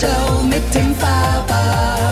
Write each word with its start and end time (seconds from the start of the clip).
Show 0.00 0.42
mit 0.48 0.62
dem. 0.74 0.90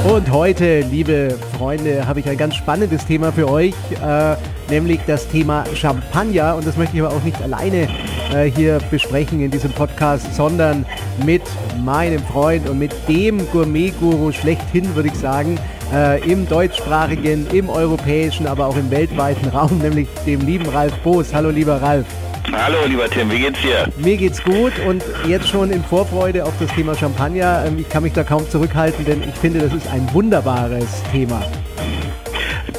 Und 0.05 0.31
heute, 0.31 0.81
liebe 0.81 1.35
Freunde, 1.57 2.07
habe 2.07 2.21
ich 2.21 2.29
ein 2.29 2.37
ganz 2.37 2.55
spannendes 2.55 3.05
Thema 3.07 3.33
für 3.33 3.51
euch, 3.51 3.75
äh, 4.03 4.37
nämlich 4.71 5.01
das 5.07 5.27
Thema 5.29 5.65
Champagner. 5.75 6.55
Und 6.57 6.67
das 6.67 6.77
möchte 6.77 6.97
ich 6.97 7.03
aber 7.03 7.15
auch 7.15 7.23
nicht 7.23 7.41
alleine 7.43 7.89
äh, 8.33 8.45
hier 8.45 8.79
besprechen 8.91 9.41
in 9.41 9.51
diesem 9.51 9.73
Podcast, 9.73 10.35
sondern 10.35 10.87
mit 11.25 11.43
meinem 11.83 12.23
Freund 12.25 12.69
und 12.69 12.79
mit 12.79 12.93
dem 13.09 13.39
Gourmet-Guru 13.51 14.33
schlechthin, 14.33 14.95
würde 14.95 15.09
ich 15.09 15.15
sagen, 15.15 15.59
äh, 15.93 16.21
im 16.31 16.49
deutschsprachigen, 16.49 17.47
im 17.53 17.69
europäischen, 17.69 18.47
aber 18.47 18.67
auch 18.67 18.77
im 18.77 18.91
weltweiten 18.91 19.49
Raum, 19.55 19.79
nämlich 19.79 20.09
dem 20.27 20.41
lieben 20.41 20.69
Ralf 20.69 20.95
Boos. 20.99 21.35
Hallo, 21.35 21.51
lieber 21.51 21.81
Ralf. 21.81 22.07
Hallo 22.53 22.87
lieber 22.87 23.09
Tim, 23.09 23.31
wie 23.31 23.41
geht's 23.41 23.61
dir? 23.61 23.87
Mir 23.99 24.17
geht's 24.17 24.43
gut 24.43 24.73
und 24.87 25.03
jetzt 25.27 25.49
schon 25.49 25.71
in 25.71 25.85
Vorfreude 25.85 26.45
auf 26.45 26.55
das 26.59 26.71
Thema 26.75 26.95
Champagner. 26.95 27.65
Ähm, 27.67 27.79
ich 27.79 27.89
kann 27.89 28.03
mich 28.03 28.13
da 28.13 28.25
kaum 28.25 28.49
zurückhalten, 28.49 29.05
denn 29.05 29.23
ich 29.23 29.35
finde, 29.35 29.61
das 29.61 29.73
ist 29.73 29.87
ein 29.89 30.09
wunderbares 30.13 31.03
Thema. 31.13 31.43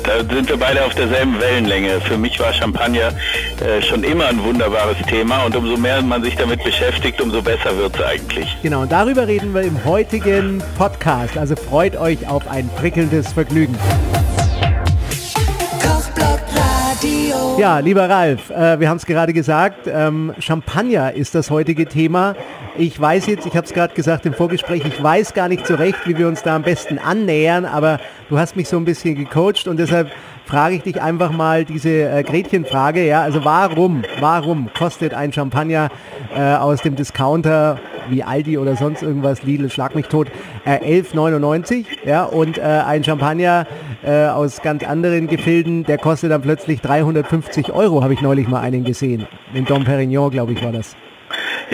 Da 0.04 0.34
sind 0.34 0.50
wir 0.50 0.58
beide 0.58 0.84
auf 0.84 0.96
derselben 0.96 1.40
Wellenlänge. 1.40 2.02
Für 2.02 2.18
mich 2.18 2.40
war 2.40 2.52
Champagner 2.52 3.12
äh, 3.64 3.82
schon 3.82 4.04
immer 4.04 4.28
ein 4.28 4.44
wunderbares 4.44 4.98
Thema 5.08 5.44
und 5.44 5.56
umso 5.56 5.78
mehr 5.78 6.02
man 6.02 6.24
sich 6.24 6.36
damit 6.36 6.64
beschäftigt, 6.64 7.22
umso 7.22 7.42
besser 7.42 7.78
wird 7.78 7.96
es 7.96 8.02
eigentlich. 8.02 8.58
Genau, 8.64 8.82
und 8.82 8.92
darüber 8.92 9.28
reden 9.28 9.54
wir 9.54 9.62
im 9.62 9.86
heutigen 9.86 10.64
Podcast. 10.78 11.38
Also 11.38 11.56
freut 11.56 11.96
euch 11.96 12.28
auf 12.28 12.48
ein 12.48 12.70
prickelndes 12.78 13.34
Vergnügen. 13.34 13.76
Ja, 17.60 17.80
lieber 17.80 18.10
Ralf, 18.10 18.52
äh, 18.52 18.80
wir 18.80 18.88
haben 18.88 18.96
es 18.96 19.06
gerade 19.06 19.34
gesagt, 19.34 19.80
ähm, 19.86 20.34
Champagner 20.40 21.12
ist 21.12 21.36
das 21.36 21.52
heutige 21.52 21.88
Thema. 21.88 22.38
Ich 22.80 22.98
weiß 22.98 23.28
jetzt, 23.28 23.46
ich 23.46 23.58
habe 23.58 23.68
es 23.68 23.74
gerade 23.74 23.94
gesagt 23.94 24.26
im 24.26 24.34
Vorgespräch, 24.34 24.86
ich 24.86 25.04
weiß 25.04 25.34
gar 25.34 25.50
nicht 25.50 25.68
so 25.68 25.76
recht, 25.76 26.00
wie 26.06 26.18
wir 26.18 26.30
uns 26.30 26.44
da 26.44 26.56
am 26.56 26.62
besten 26.62 26.98
annähern, 26.98 27.66
aber 27.66 28.00
du 28.30 28.40
hast 28.40 28.56
mich 28.56 28.70
so 28.70 28.78
ein 28.78 28.86
bisschen 28.86 29.16
gecoacht 29.16 29.68
und 29.68 29.76
deshalb 29.78 30.10
frage 30.46 30.76
ich 30.76 30.84
dich 30.84 31.02
einfach 31.02 31.30
mal 31.30 31.66
diese 31.66 31.90
äh, 31.90 32.24
Gretchenfrage. 32.24 33.06
Ja, 33.06 33.22
also 33.22 33.44
warum, 33.44 34.04
warum 34.22 34.70
kostet 34.74 35.14
ein 35.14 35.34
Champagner 35.34 35.90
äh, 36.34 36.54
aus 36.54 36.82
dem 36.82 36.96
Discounter 36.96 37.82
wie 38.10 38.24
Aldi 38.24 38.58
oder 38.58 38.78
sonst 38.78 39.04
irgendwas, 39.04 39.44
Lidl, 39.44 39.70
schlag 39.70 39.94
mich 39.94 40.06
tot, 40.06 40.30
äh, 40.64 41.02
11,99 41.02 41.84
ja, 42.06 42.24
und 42.24 42.60
äh, 42.60 42.62
ein 42.62 43.04
Champagner 43.04 43.68
äh, 44.04 44.28
aus 44.28 44.62
ganz 44.62 44.86
anderen 44.86 45.28
Gefilden, 45.28 45.84
der 45.84 45.98
kostet 45.98 46.32
dann 46.32 46.44
plötzlich 46.44 46.80
350 46.80 47.74
Euro, 47.74 48.02
habe 48.04 48.14
ich 48.14 48.22
neulich 48.22 48.48
mal 48.48 48.62
einen 48.62 48.86
gesehen. 48.86 49.28
In 49.54 49.66
Dom 49.66 49.84
Perignon, 49.84 50.32
glaube 50.32 50.54
ich, 50.54 50.64
war 50.64 50.72
das. 50.72 50.96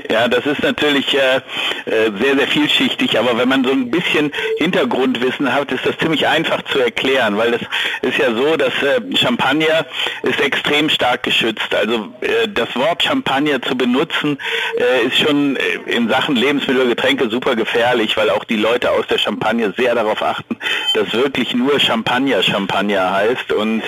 Ja, 0.09 0.27
das 0.27 0.45
ist 0.45 0.61
natürlich 0.61 1.13
äh, 1.15 1.41
äh, 1.85 2.11
sehr, 2.19 2.35
sehr 2.37 2.47
vielschichtig, 2.47 3.17
aber 3.19 3.37
wenn 3.37 3.47
man 3.47 3.63
so 3.63 3.71
ein 3.71 3.91
bisschen 3.91 4.31
Hintergrundwissen 4.57 5.53
hat, 5.53 5.71
ist 5.71 5.85
das 5.85 5.97
ziemlich 5.97 6.27
einfach 6.27 6.61
zu 6.63 6.79
erklären, 6.79 7.37
weil 7.37 7.51
das 7.51 7.61
ist 8.01 8.17
ja 8.17 8.33
so, 8.33 8.57
dass 8.57 8.73
äh, 8.81 9.15
Champagner 9.15 9.85
ist 10.23 10.39
extrem 10.41 10.89
stark 10.89 11.23
geschützt. 11.23 11.73
Also 11.75 12.13
äh, 12.21 12.47
das 12.47 12.75
Wort 12.75 13.03
Champagner 13.03 13.61
zu 13.61 13.75
benutzen 13.75 14.37
äh, 14.77 15.07
ist 15.07 15.19
schon 15.19 15.55
äh, 15.55 15.91
in 15.91 16.09
Sachen 16.09 16.35
Lebensmittel 16.35 16.87
Getränke 16.87 17.29
super 17.29 17.55
gefährlich, 17.55 18.17
weil 18.17 18.29
auch 18.29 18.43
die 18.43 18.57
Leute 18.57 18.91
aus 18.91 19.05
der 19.07 19.17
Champagne 19.17 19.73
sehr 19.77 19.95
darauf 19.95 20.21
achten, 20.21 20.57
dass 20.93 21.13
wirklich 21.13 21.53
nur 21.53 21.79
Champagner 21.79 22.41
Champagner 22.43 23.11
heißt. 23.11 23.51
Und 23.51 23.83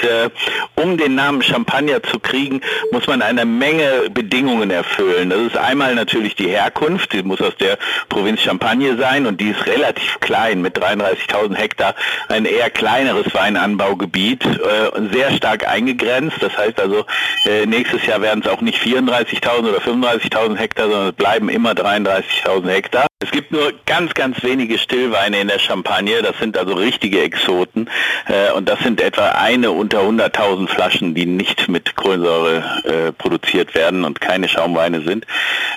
um 0.75 0.97
den 0.97 1.15
Namen 1.15 1.41
Champagner 1.41 2.01
zu 2.03 2.19
kriegen, 2.19 2.61
muss 2.91 3.07
man 3.07 3.21
eine 3.21 3.45
Menge 3.45 4.09
Bedingungen 4.11 4.71
erfüllen. 4.71 5.29
Das 5.29 5.39
ist 5.39 5.57
einmal 5.57 5.95
natürlich 5.95 6.35
die 6.35 6.47
Herkunft, 6.47 7.13
die 7.13 7.23
muss 7.23 7.41
aus 7.41 7.55
der 7.57 7.77
Provinz 8.09 8.41
Champagne 8.41 8.97
sein 8.97 9.25
und 9.25 9.41
die 9.41 9.49
ist 9.49 9.65
relativ 9.65 10.19
klein 10.19 10.61
mit 10.61 10.77
33.000 10.77 11.55
Hektar, 11.55 11.95
ein 12.29 12.45
eher 12.45 12.69
kleineres 12.69 13.33
Weinanbaugebiet, 13.33 14.45
äh, 14.45 15.13
sehr 15.13 15.31
stark 15.31 15.67
eingegrenzt. 15.67 16.37
Das 16.41 16.57
heißt 16.57 16.79
also, 16.79 17.05
äh, 17.45 17.65
nächstes 17.65 18.05
Jahr 18.05 18.21
werden 18.21 18.41
es 18.43 18.49
auch 18.49 18.61
nicht 18.61 18.79
34.000 18.79 19.69
oder 19.69 19.79
35.000 19.79 20.57
Hektar, 20.57 20.89
sondern 20.89 21.09
es 21.09 21.15
bleiben 21.15 21.49
immer 21.49 21.71
33.000 21.71 22.69
Hektar. 22.69 23.07
Es 23.19 23.31
gibt 23.31 23.51
nur 23.51 23.73
ganz, 23.87 24.13
ganz 24.13 24.43
wenige 24.43 24.77
Stillweine 24.77 25.39
in 25.39 25.47
der 25.47 25.57
Champagne, 25.57 26.21
das 26.21 26.37
sind 26.37 26.55
also 26.55 26.75
richtige 26.75 27.23
Exoten 27.23 27.89
äh, 28.27 28.51
und 28.51 28.69
das 28.69 28.79
sind 28.81 29.01
etwa 29.01 29.29
eine 29.29 29.71
unter 29.71 30.01
100.000 30.01 30.67
Flaschen, 30.67 31.15
die 31.15 31.25
nicht 31.25 31.67
mit 31.67 31.95
Kohlensäure 31.95 32.63
äh, 32.83 33.11
produziert 33.11 33.73
werden 33.73 34.03
und 34.03 34.21
keine 34.21 34.47
Schaumweine 34.47 35.01
sind. 35.01 35.25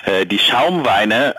Äh, 0.05 0.27
die 0.27 0.37
Schaumweine 0.37 1.35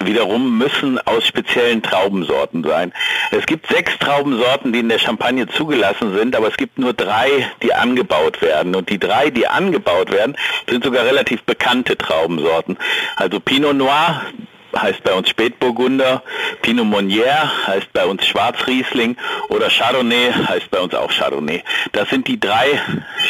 wiederum 0.00 0.58
müssen 0.58 0.98
aus 1.06 1.26
speziellen 1.26 1.82
Traubensorten 1.82 2.64
sein. 2.64 2.92
Es 3.30 3.46
gibt 3.46 3.66
sechs 3.68 3.98
Traubensorten, 3.98 4.72
die 4.72 4.80
in 4.80 4.88
der 4.88 4.98
Champagne 4.98 5.46
zugelassen 5.46 6.16
sind, 6.16 6.36
aber 6.36 6.48
es 6.48 6.56
gibt 6.56 6.78
nur 6.78 6.92
drei, 6.92 7.50
die 7.62 7.72
angebaut 7.72 8.42
werden. 8.42 8.74
Und 8.74 8.90
die 8.90 8.98
drei, 8.98 9.30
die 9.30 9.46
angebaut 9.46 10.10
werden, 10.10 10.36
sind 10.68 10.84
sogar 10.84 11.04
relativ 11.04 11.42
bekannte 11.44 11.96
Traubensorten. 11.96 12.78
Also 13.16 13.40
Pinot 13.40 13.76
Noir, 13.76 14.22
heißt 14.82 15.02
bei 15.02 15.12
uns 15.12 15.28
Spätburgunder, 15.28 16.22
Pinot 16.62 16.86
Meunier 16.86 17.66
heißt 17.66 17.92
bei 17.92 18.06
uns 18.06 18.26
Schwarzriesling 18.26 19.16
oder 19.48 19.68
Chardonnay 19.68 20.32
heißt 20.32 20.70
bei 20.70 20.78
uns 20.78 20.94
auch 20.94 21.10
Chardonnay. 21.10 21.62
Das 21.92 22.10
sind 22.10 22.28
die 22.28 22.38
drei 22.38 22.80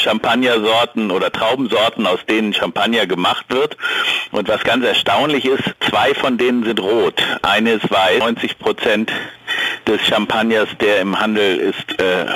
Champagnersorten 0.02 1.10
oder 1.10 1.30
Traubensorten, 1.32 2.06
aus 2.06 2.24
denen 2.26 2.52
Champagner 2.54 3.06
gemacht 3.06 3.46
wird. 3.48 3.76
Und 4.32 4.48
was 4.48 4.64
ganz 4.64 4.84
erstaunlich 4.84 5.44
ist, 5.44 5.62
zwei 5.80 6.14
von 6.14 6.38
denen 6.38 6.64
sind 6.64 6.80
rot. 6.80 7.22
Eine 7.42 7.72
ist 7.72 7.90
weiß. 7.90 8.18
90 8.20 8.58
Prozent 8.58 9.12
des 9.86 10.00
Champagners, 10.02 10.68
der 10.80 11.00
im 11.00 11.18
Handel 11.18 11.56
ist, 11.56 12.00
äh, 12.00 12.26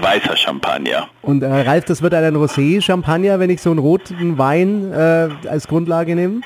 weißer 0.00 0.36
Champagner. 0.36 1.08
Und 1.22 1.42
äh, 1.42 1.46
Ralf, 1.46 1.84
das 1.84 2.02
wird 2.02 2.14
ein 2.14 2.36
Rosé-Champagner, 2.36 3.38
wenn 3.38 3.50
ich 3.50 3.60
so 3.60 3.70
einen 3.70 3.78
roten 3.78 4.38
Wein 4.38 4.92
äh, 4.92 5.28
als 5.48 5.68
Grundlage 5.68 6.14
nehme? 6.14 6.40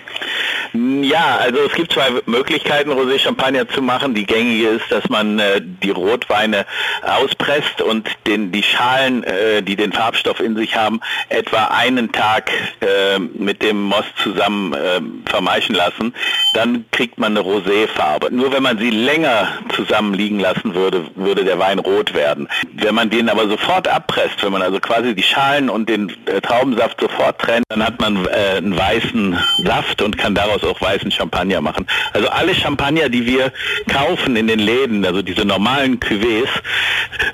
Ja, 0.74 1.38
also 1.40 1.60
es 1.68 1.72
gibt 1.74 1.92
zwei 1.92 2.08
Möglichkeiten, 2.26 2.90
Rosé 2.90 3.20
Champagner 3.20 3.68
zu 3.68 3.80
machen. 3.80 4.12
Die 4.14 4.26
gängige 4.26 4.70
ist, 4.70 4.90
dass 4.90 5.08
man 5.08 5.38
äh, 5.38 5.60
die 5.62 5.90
Rotweine 5.90 6.66
auspresst 7.02 7.80
und 7.80 8.08
den, 8.26 8.50
die 8.50 8.64
Schalen, 8.64 9.22
äh, 9.22 9.62
die 9.62 9.76
den 9.76 9.92
Farbstoff 9.92 10.40
in 10.40 10.56
sich 10.56 10.76
haben, 10.76 11.00
etwa 11.28 11.66
einen 11.66 12.10
Tag 12.10 12.50
äh, 12.80 13.20
mit 13.20 13.62
dem 13.62 13.82
Most 13.82 14.10
zusammen 14.20 14.74
äh, 14.74 15.00
vermeischen 15.26 15.76
lassen. 15.76 16.12
Dann 16.54 16.86
kriegt 16.90 17.18
man 17.18 17.36
eine 17.36 17.46
Roséfarbe. 17.46 18.30
Nur 18.32 18.52
wenn 18.52 18.64
man 18.64 18.78
sie 18.78 18.90
länger 18.90 19.46
zusammen 19.76 20.14
liegen 20.24 20.40
lassen 20.40 20.74
würde, 20.74 21.04
würde 21.16 21.44
der 21.44 21.58
Wein 21.58 21.78
rot 21.78 22.14
werden. 22.14 22.48
Wenn 22.72 22.94
man 22.94 23.10
den 23.10 23.28
aber 23.28 23.46
sofort 23.46 23.86
abpresst, 23.86 24.42
wenn 24.42 24.52
man 24.52 24.62
also 24.62 24.80
quasi 24.80 25.14
die 25.14 25.22
Schalen 25.22 25.68
und 25.68 25.88
den 25.88 26.10
äh, 26.26 26.40
Traubensaft 26.40 26.98
sofort 27.00 27.38
trennt, 27.38 27.64
dann 27.68 27.84
hat 27.84 28.00
man 28.00 28.24
äh, 28.26 28.56
einen 28.56 28.76
weißen 28.76 29.38
Saft 29.64 30.00
und 30.00 30.16
kann 30.16 30.34
daraus 30.34 30.64
auch 30.64 30.80
weißen 30.80 31.10
Champagner 31.10 31.60
machen. 31.60 31.86
Also 32.14 32.28
alle 32.28 32.54
Champagner, 32.54 33.10
die 33.10 33.26
wir 33.26 33.52
kaufen 33.92 34.36
in 34.36 34.46
den 34.46 34.60
Läden, 34.60 35.04
also 35.04 35.20
diese 35.20 35.44
normalen 35.44 36.00
Cuvées, 36.00 36.48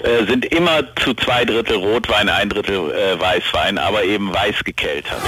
äh, 0.02 0.26
sind 0.26 0.46
immer 0.46 0.82
zu 0.96 1.14
zwei 1.14 1.44
Drittel 1.44 1.76
Rotwein, 1.76 2.28
ein 2.28 2.48
Drittel 2.48 2.90
äh, 2.90 3.20
Weißwein, 3.20 3.78
aber 3.78 4.02
eben 4.02 4.34
weiß 4.34 4.64
gekeltert. 4.64 5.20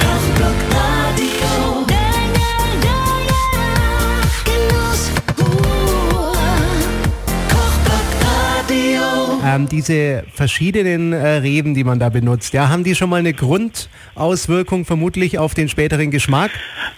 Ähm, 9.45 9.69
diese 9.69 10.25
verschiedenen 10.33 11.13
äh, 11.13 11.37
Reben, 11.37 11.75
die 11.75 11.85
man 11.85 11.99
da 11.99 12.09
benutzt, 12.09 12.53
ja, 12.55 12.69
haben 12.69 12.85
die 12.85 12.95
schon 12.95 13.11
mal 13.11 13.17
eine 13.17 13.33
Grundauswirkung 13.33 14.85
vermutlich 14.85 15.39
auf 15.39 15.55
den 15.55 15.69
späteren 15.69 16.11
Geschmack? 16.11 16.51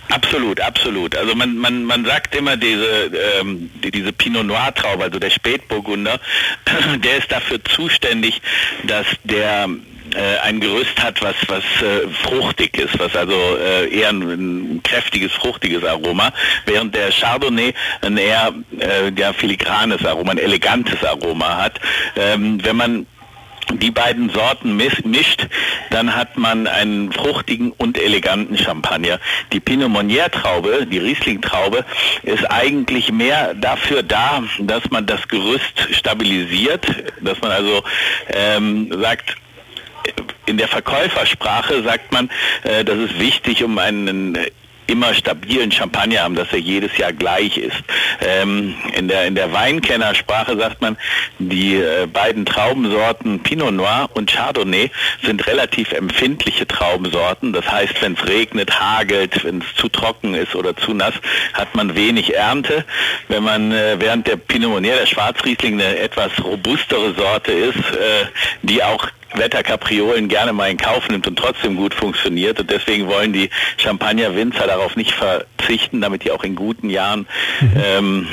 Absolut, 0.08 0.60
absolut. 0.60 1.16
Also 1.16 1.34
man, 1.34 1.56
man, 1.56 1.84
man 1.84 2.04
sagt 2.04 2.34
immer 2.34 2.56
diese, 2.56 3.10
ähm, 3.40 3.70
die, 3.82 3.90
diese 3.90 4.12
Pinot 4.12 4.46
Noir 4.46 4.74
Traube, 4.74 5.04
also 5.04 5.18
der 5.18 5.30
Spätburgunder, 5.30 6.20
der 7.04 7.18
ist 7.18 7.32
dafür 7.32 7.62
zuständig, 7.64 8.42
dass 8.86 9.06
der 9.24 9.68
äh, 10.14 10.38
ein 10.42 10.60
Gerüst 10.60 11.02
hat, 11.02 11.22
was, 11.22 11.36
was 11.48 11.64
äh, 11.82 12.08
fruchtig 12.22 12.78
ist, 12.78 12.98
was 12.98 13.14
also 13.16 13.34
äh, 13.56 13.88
eher 13.88 14.10
ein, 14.10 14.22
ein 14.22 14.82
kräftiges, 14.82 15.32
fruchtiges 15.32 15.84
Aroma, 15.84 16.32
während 16.66 16.94
der 16.94 17.10
Chardonnay 17.10 17.74
ein 18.02 18.16
eher 18.16 18.52
äh, 18.78 19.10
ja, 19.16 19.32
filigranes 19.32 20.04
Aroma, 20.04 20.32
ein 20.32 20.38
elegantes 20.38 21.02
Aroma 21.04 21.56
hat. 21.56 21.80
Ähm, 22.16 22.58
wenn 22.64 22.76
man 22.76 23.06
die 23.72 23.90
beiden 23.90 24.28
Sorten 24.28 24.76
mis- 24.76 25.06
mischt, 25.06 25.46
dann 25.88 26.14
hat 26.14 26.36
man 26.36 26.66
einen 26.66 27.10
fruchtigen 27.12 27.72
und 27.72 27.96
eleganten 27.96 28.58
Champagner. 28.58 29.18
Die 29.52 29.60
Pinot 29.60 29.88
Meunier 29.88 30.30
Traube, 30.30 30.86
die 30.86 30.98
Riesling 30.98 31.40
Traube, 31.40 31.84
ist 32.24 32.44
eigentlich 32.50 33.10
mehr 33.10 33.54
dafür 33.54 34.02
da, 34.02 34.44
dass 34.58 34.90
man 34.90 35.06
das 35.06 35.26
Gerüst 35.28 35.88
stabilisiert, 35.92 36.86
dass 37.22 37.40
man 37.40 37.52
also 37.52 37.82
ähm, 38.28 38.92
sagt, 39.00 39.36
in 40.46 40.58
der 40.58 40.68
Verkäufersprache 40.68 41.82
sagt 41.82 42.12
man, 42.12 42.30
äh, 42.64 42.84
das 42.84 42.98
ist 42.98 43.18
wichtig, 43.18 43.64
um 43.64 43.78
einen 43.78 44.38
immer 44.86 45.14
stabilen 45.14 45.72
Champagner 45.72 46.20
haben, 46.20 46.34
dass 46.34 46.52
er 46.52 46.58
jedes 46.58 46.96
Jahr 46.96 47.12
gleich 47.12 47.56
ist. 47.56 47.76
Ähm, 48.20 48.74
in 48.94 49.08
der 49.08 49.26
in 49.26 49.34
der 49.34 49.52
Weinkennersprache 49.52 50.56
sagt 50.56 50.82
man, 50.82 50.96
die 51.38 51.76
äh, 51.76 52.06
beiden 52.06 52.44
Traubensorten 52.44 53.40
Pinot 53.42 53.72
Noir 53.72 54.08
und 54.14 54.30
Chardonnay 54.30 54.90
sind 55.22 55.46
relativ 55.46 55.92
empfindliche 55.92 56.66
Traubensorten. 56.66 57.52
Das 57.52 57.70
heißt, 57.70 58.02
wenn 58.02 58.14
es 58.14 58.26
regnet, 58.26 58.78
hagelt, 58.78 59.44
wenn 59.44 59.60
es 59.62 59.74
zu 59.76 59.88
trocken 59.88 60.34
ist 60.34 60.54
oder 60.54 60.76
zu 60.76 60.92
nass, 60.94 61.14
hat 61.54 61.74
man 61.74 61.96
wenig 61.96 62.34
Ernte. 62.34 62.84
Wenn 63.28 63.42
man 63.42 63.72
äh, 63.72 63.96
während 63.98 64.26
der 64.26 64.36
Pinot 64.36 64.70
Meunier, 64.70 64.96
der 64.96 65.06
Schwarzriesling, 65.06 65.80
eine 65.80 65.98
etwas 65.98 66.32
robustere 66.42 67.14
Sorte 67.14 67.52
ist, 67.52 67.76
äh, 67.76 68.26
die 68.62 68.82
auch 68.82 69.08
Wetterkapriolen 69.34 70.28
gerne 70.28 70.52
mal 70.52 70.70
in 70.70 70.76
Kauf 70.76 71.08
nimmt 71.08 71.26
und 71.26 71.38
trotzdem 71.38 71.76
gut 71.76 71.94
funktioniert. 71.94 72.60
Und 72.60 72.70
deswegen 72.70 73.06
wollen 73.08 73.32
die 73.32 73.50
Champagner-Winzer 73.76 74.66
darauf 74.66 74.96
nicht 74.96 75.12
verzichten, 75.12 76.00
damit 76.00 76.24
die 76.24 76.30
auch 76.30 76.44
in 76.44 76.54
guten 76.54 76.90
Jahren 76.90 77.26
ähm, 77.84 78.28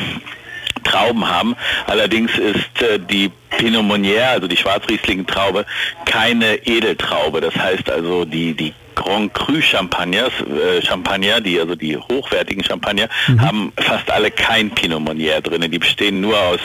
Trauben 0.83 1.27
haben. 1.30 1.56
Allerdings 1.88 2.38
ist 2.38 2.81
äh, 2.81 3.00
die 3.00 3.31
Pinot 3.50 3.83
Meunier, 3.83 4.30
also 4.30 4.48
die 4.48 4.57
Schwarzriesling-Traube, 4.57 5.65
keine 6.06 6.56
Edeltraube. 6.65 7.42
Das 7.42 7.56
heißt 7.56 7.89
also, 7.89 8.25
die, 8.25 8.53
die 8.53 8.74
Grand 9.01 9.33
Cru 9.33 9.62
Champagners, 9.62 10.31
äh, 10.42 10.81
Champagner, 10.81 11.42
die 11.42 11.59
also 11.59 11.75
die 11.75 11.98
hochwertigen 11.98 12.63
Champagner, 12.63 13.09
mhm. 13.27 13.42
haben 13.42 13.74
fast 13.77 14.09
alle 14.12 14.31
kein 14.31 14.69
Pinot 14.69 15.01
Meunier 15.01 15.42
drin. 15.42 15.69
Die 15.69 15.80
bestehen 15.80 16.21
nur 16.21 16.38
aus 16.39 16.59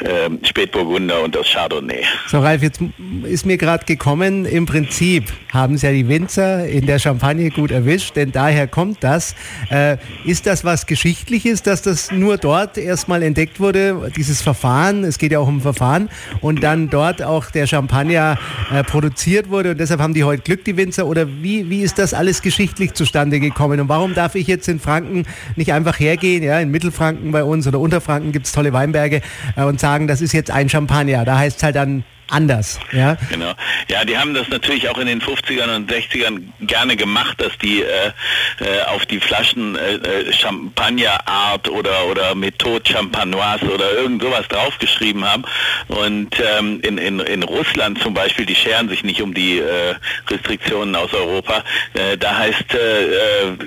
äh, 0.00 0.30
Spätburgunder 0.46 1.22
und 1.22 1.36
aus 1.36 1.48
Chardonnay. 1.52 2.02
So 2.28 2.38
Ralf, 2.38 2.62
jetzt 2.62 2.80
ist 3.24 3.46
mir 3.46 3.56
gerade 3.56 3.84
gekommen, 3.84 4.44
im 4.44 4.66
Prinzip 4.66 5.32
haben 5.52 5.74
es 5.74 5.82
ja 5.82 5.90
die 5.90 6.08
Winzer 6.08 6.66
in 6.68 6.86
der 6.86 6.98
Champagne 6.98 7.50
gut 7.50 7.70
erwischt, 7.70 8.14
denn 8.16 8.30
daher 8.30 8.66
kommt 8.66 9.02
das. 9.02 9.34
Äh, 9.70 9.96
ist 10.24 10.46
das 10.46 10.64
was 10.64 10.86
Geschichtliches, 10.86 11.62
dass 11.62 11.82
das 11.82 12.12
nur 12.12 12.36
dort 12.36 12.78
erstmal 12.78 13.22
entdeckt 13.22 13.58
wurde, 13.58 14.12
dieses 14.16 14.42
Verfahren, 14.42 15.02
es 15.04 15.18
geht 15.18 15.32
ja 15.32 15.38
auch 15.38 15.48
um 15.48 15.60
Verfahren, 15.60 16.10
und 16.40 16.62
dann 16.62 16.90
dort 16.90 17.22
auch 17.22 17.50
der 17.50 17.66
Champagner 17.66 18.38
äh, 18.72 18.84
produziert 18.84 19.48
wurde 19.48 19.70
und 19.70 19.80
deshalb 19.80 20.00
haben 20.00 20.14
die 20.14 20.24
heute 20.24 20.42
Glück, 20.42 20.64
die 20.64 20.76
Winzer, 20.76 21.06
oder 21.06 21.26
wie, 21.26 21.55
wie 21.64 21.82
ist 21.82 21.98
das 21.98 22.14
alles 22.14 22.42
geschichtlich 22.42 22.94
zustande 22.94 23.40
gekommen? 23.40 23.80
Und 23.80 23.88
warum 23.88 24.14
darf 24.14 24.34
ich 24.34 24.46
jetzt 24.46 24.68
in 24.68 24.80
Franken 24.80 25.24
nicht 25.56 25.72
einfach 25.72 25.98
hergehen, 25.98 26.42
ja, 26.42 26.60
in 26.60 26.70
Mittelfranken 26.70 27.32
bei 27.32 27.44
uns 27.44 27.66
oder 27.66 27.80
Unterfranken 27.80 28.32
gibt 28.32 28.46
es 28.46 28.52
tolle 28.52 28.72
Weinberge 28.72 29.22
äh, 29.56 29.64
und 29.64 29.80
sagen, 29.80 30.06
das 30.06 30.20
ist 30.20 30.32
jetzt 30.32 30.50
ein 30.50 30.68
Champagner, 30.68 31.24
da 31.24 31.38
heißt 31.38 31.58
es 31.58 31.62
halt 31.62 31.76
dann 31.76 32.04
anders. 32.28 32.80
Ja? 32.92 33.16
Genau. 33.30 33.52
Ja, 33.88 34.04
die 34.04 34.18
haben 34.18 34.34
das 34.34 34.48
natürlich 34.48 34.88
auch 34.88 34.98
in 34.98 35.06
den 35.06 35.20
50ern 35.20 35.74
und 35.74 35.90
60ern 35.90 36.42
gerne 36.60 36.96
gemacht, 36.96 37.40
dass 37.40 37.56
die 37.58 37.82
äh, 37.82 38.12
äh, 38.60 38.82
auf 38.86 39.06
die 39.06 39.20
Flaschen 39.20 39.76
äh, 39.76 39.94
äh 39.94 40.32
Champagnerart 40.32 41.68
oder, 41.68 42.06
oder 42.06 42.34
Methode 42.34 42.90
Champanoise 42.90 43.72
oder 43.72 43.92
irgend 43.92 44.22
sowas 44.22 44.48
draufgeschrieben 44.48 45.24
haben. 45.24 45.44
Und 45.88 46.36
ähm, 46.40 46.80
in, 46.82 46.98
in, 46.98 47.20
in 47.20 47.42
Russland 47.42 48.00
zum 48.02 48.14
Beispiel, 48.14 48.44
die 48.44 48.54
scheren 48.54 48.88
sich 48.88 49.04
nicht 49.04 49.22
um 49.22 49.32
die 49.32 49.58
äh, 49.58 49.94
Restriktionen 50.28 50.96
aus 50.96 51.12
Europa. 51.12 51.62
Äh, 51.94 52.16
da 52.18 52.36
heißt 52.38 52.64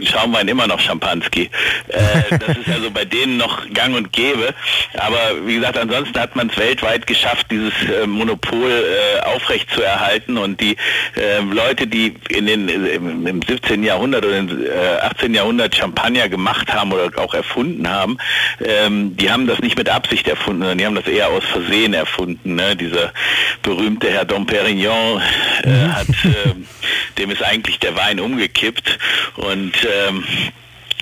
Schaumwein 0.03 0.47
immer 0.47 0.67
noch 0.67 0.79
Champanski. 0.79 1.49
Das 2.29 2.57
ist 2.57 2.69
also 2.69 2.91
bei 2.91 3.05
denen 3.05 3.37
noch 3.37 3.71
gang 3.73 3.95
und 3.95 4.11
gäbe. 4.11 4.53
Aber 4.97 5.45
wie 5.45 5.55
gesagt, 5.55 5.77
ansonsten 5.77 6.19
hat 6.19 6.35
man 6.35 6.49
es 6.49 6.57
weltweit 6.57 7.07
geschafft, 7.07 7.47
dieses 7.49 7.73
Monopol 8.05 8.48
Monopol 8.49 8.71
äh, 8.71 9.19
aufrecht 9.21 9.69
zu 9.71 9.81
erhalten 9.81 10.37
und 10.37 10.59
die 10.61 10.75
äh, 11.15 11.39
Leute, 11.39 11.87
die 11.87 12.15
in 12.29 12.45
den, 12.45 12.69
im, 12.69 13.27
im 13.27 13.41
17. 13.41 13.83
Jahrhundert 13.83 14.25
oder 14.25 14.37
im 14.37 14.65
äh, 14.65 14.97
18. 15.01 15.33
Jahrhundert 15.33 15.75
Champagner 15.75 16.29
gemacht 16.29 16.73
haben 16.73 16.91
oder 16.91 17.09
auch 17.21 17.33
erfunden 17.33 17.89
haben, 17.89 18.17
ähm, 18.63 19.15
die 19.17 19.31
haben 19.31 19.47
das 19.47 19.59
nicht 19.59 19.77
mit 19.77 19.89
Absicht 19.89 20.27
erfunden, 20.27 20.61
sondern 20.61 20.77
die 20.77 20.85
haben 20.85 20.95
das 20.95 21.07
eher 21.07 21.29
aus 21.29 21.43
Versehen 21.45 21.93
erfunden. 21.93 22.55
Ne? 22.55 22.75
Dieser 22.75 23.13
berühmte 23.61 24.09
Herr 24.09 24.25
Dom 24.25 24.45
Perignon 24.45 25.21
äh, 25.63 25.69
mhm. 25.69 25.95
hat, 25.95 26.07
äh, 26.07 27.17
dem 27.17 27.31
ist 27.31 27.43
eigentlich 27.43 27.79
der 27.79 27.95
Wein 27.95 28.19
umgekippt 28.19 28.97
und 29.37 29.73
ähm, 30.07 30.23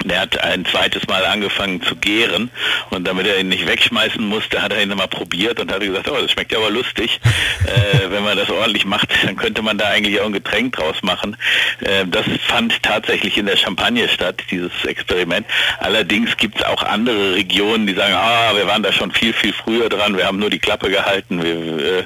der 0.05 0.21
hat 0.21 0.43
ein 0.43 0.65
zweites 0.65 1.07
Mal 1.07 1.25
angefangen 1.25 1.81
zu 1.81 1.95
gären 1.95 2.51
und 2.91 3.07
damit 3.07 3.27
er 3.27 3.39
ihn 3.39 3.49
nicht 3.49 3.67
wegschmeißen 3.67 4.23
musste, 4.23 4.61
hat 4.61 4.71
er 4.71 4.81
ihn 4.81 4.89
mal 4.89 5.07
probiert 5.07 5.59
und 5.59 5.71
hat 5.71 5.81
gesagt, 5.81 6.09
oh, 6.09 6.17
das 6.21 6.31
schmeckt 6.31 6.51
ja 6.51 6.59
aber 6.59 6.69
lustig. 6.69 7.19
äh, 7.65 8.11
wenn 8.11 8.23
man 8.23 8.37
das 8.37 8.49
ordentlich 8.49 8.85
macht, 8.85 9.09
dann 9.25 9.35
könnte 9.35 9.61
man 9.61 9.77
da 9.77 9.85
eigentlich 9.85 10.19
auch 10.19 10.25
ein 10.25 10.33
Getränk 10.33 10.75
draus 10.75 11.01
machen. 11.01 11.35
Äh, 11.81 12.05
das 12.07 12.25
fand 12.47 12.81
tatsächlich 12.83 13.37
in 13.37 13.47
der 13.47 13.57
Champagne 13.57 14.07
statt, 14.07 14.41
dieses 14.51 14.71
Experiment. 14.85 15.47
Allerdings 15.79 16.37
gibt 16.37 16.59
es 16.59 16.65
auch 16.65 16.83
andere 16.83 17.35
Regionen, 17.35 17.87
die 17.87 17.93
sagen, 17.93 18.13
ah, 18.13 18.55
wir 18.55 18.67
waren 18.67 18.83
da 18.83 18.91
schon 18.91 19.11
viel, 19.11 19.33
viel 19.33 19.53
früher 19.53 19.89
dran, 19.89 20.15
wir 20.17 20.25
haben 20.25 20.39
nur 20.39 20.49
die 20.49 20.59
Klappe 20.59 20.89
gehalten, 20.89 21.43
wir, 21.43 21.53
äh, 21.53 22.03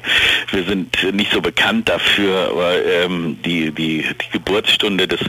wir 0.52 0.64
sind 0.64 1.14
nicht 1.14 1.32
so 1.32 1.42
bekannt 1.42 1.90
dafür, 1.90 2.50
aber 2.52 2.86
ähm, 2.86 3.40
die, 3.44 3.72
die, 3.72 4.04
die 4.04 4.30
Geburtsstunde 4.32 5.08
des 5.08 5.20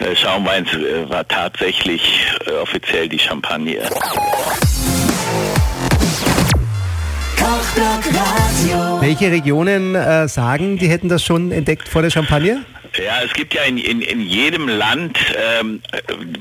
äh, 0.00 0.16
Schaumweins 0.16 0.72
äh, 0.74 1.08
war 1.08 1.26
tatsächlich 1.26 1.99
nicht 2.00 2.46
äh, 2.46 2.52
offiziell 2.52 3.08
die 3.08 3.18
Champagne. 3.18 3.80
Welche 9.00 9.30
Regionen 9.30 9.94
äh, 9.94 10.28
sagen, 10.28 10.78
die 10.78 10.88
hätten 10.88 11.08
das 11.08 11.22
schon 11.22 11.52
entdeckt 11.52 11.88
vor 11.88 12.02
der 12.02 12.10
Champagne? 12.10 12.64
Ja, 13.02 13.22
es 13.24 13.32
gibt 13.32 13.54
ja 13.54 13.62
in, 13.62 13.78
in, 13.78 14.02
in 14.02 14.20
jedem 14.20 14.68
Land, 14.68 15.18
ähm, 15.58 15.80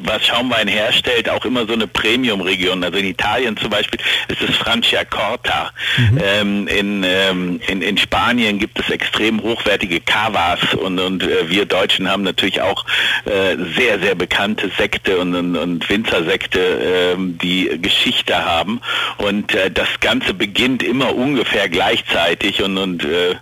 was 0.04 0.26
Schaumwein 0.26 0.68
herstellt, 0.68 1.30
auch 1.30 1.46
immer 1.46 1.66
so 1.66 1.74
eine 1.74 1.88
Premium-Region. 1.88 2.84
Also 2.84 2.98
in 2.98 3.06
Italien 3.06 3.56
zum 3.56 3.70
Beispiel 3.70 4.00
ist 4.28 4.42
es 4.42 4.56
Franciacorta. 4.58 5.72
Mhm. 5.98 6.20
Ähm, 6.22 6.68
in, 6.68 7.06
ähm, 7.06 7.62
in, 7.68 7.82
in 7.82 7.98
Spanien 7.98 8.60
gibt 8.60 8.80
es 8.80 8.90
extrem 8.90 9.42
hochwertige 9.42 10.02
Cavas 10.02 10.60
und, 10.74 11.00
und 11.00 11.24
äh, 11.24 11.50
wir 11.50 11.66
Deutschen 11.66 12.10
haben 12.10 12.24
natürlich 12.24 12.62
auch 12.62 12.86
äh, 13.26 13.56
sehr, 13.78 14.00
sehr 14.00 14.16
bekannte 14.16 14.70
Sekte 14.78 15.18
und, 15.18 15.36
und, 15.36 15.56
und 15.56 15.90
Winzersekte, 15.90 16.60
äh, 16.60 17.16
die 17.18 17.70
Geschichte 17.82 18.44
haben. 18.44 18.82
Und 19.18 19.54
äh, 19.56 19.72
das 19.72 19.88
Ganze 20.02 20.34
beginnt 20.34 20.84
immer 20.84 21.16
ungefähr 21.16 21.70
gleichzeitig 21.70 22.62
und, 22.62 22.78
und 22.78 23.06
äh, 23.06 23.36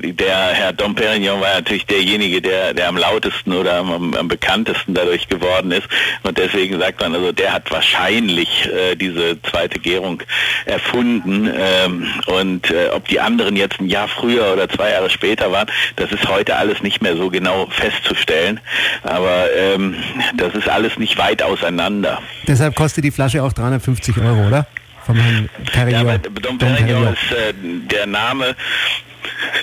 der 0.00 0.48
Herr 0.54 0.72
Dom 0.72 0.94
Perignon 0.94 1.40
war 1.40 1.54
natürlich 1.54 1.86
derjenige, 1.86 2.40
der 2.40 2.61
der, 2.62 2.74
der 2.74 2.88
am 2.88 2.96
lautesten 2.96 3.52
oder 3.52 3.76
am, 3.78 4.14
am, 4.14 4.28
bekanntesten 4.28 4.94
dadurch 4.94 5.28
geworden 5.28 5.72
ist. 5.72 5.86
Und 6.22 6.38
deswegen 6.38 6.78
sagt 6.78 7.00
man, 7.00 7.14
also 7.14 7.32
der 7.32 7.52
hat 7.52 7.70
wahrscheinlich 7.70 8.68
äh, 8.68 8.94
diese 8.94 9.40
zweite 9.42 9.78
Gärung 9.78 10.22
erfunden. 10.64 11.50
Ähm, 11.54 12.06
und 12.26 12.70
äh, 12.70 12.88
ob 12.94 13.08
die 13.08 13.20
anderen 13.20 13.56
jetzt 13.56 13.80
ein 13.80 13.88
Jahr 13.88 14.08
früher 14.08 14.52
oder 14.52 14.68
zwei 14.68 14.90
Jahre 14.90 15.10
später 15.10 15.50
waren, 15.52 15.68
das 15.96 16.12
ist 16.12 16.28
heute 16.28 16.56
alles 16.56 16.82
nicht 16.82 17.02
mehr 17.02 17.16
so 17.16 17.30
genau 17.30 17.66
festzustellen. 17.70 18.60
Aber 19.02 19.46
ähm, 19.56 19.96
das 20.36 20.54
ist 20.54 20.68
alles 20.68 20.98
nicht 20.98 21.18
weit 21.18 21.42
auseinander. 21.42 22.20
Deshalb 22.46 22.74
kostet 22.76 23.04
die 23.04 23.10
Flasche 23.10 23.42
auch 23.42 23.52
350 23.52 24.18
Euro, 24.18 24.46
oder? 24.46 24.66
Von 25.04 25.16
Herrn 25.16 25.48
Perignon. 25.72 26.06
Ja, 26.06 26.18
Dom 26.18 26.58
Perignon 26.58 27.08
ist 27.08 27.32
äh, 27.32 27.52
der 27.90 28.06
Name 28.06 28.54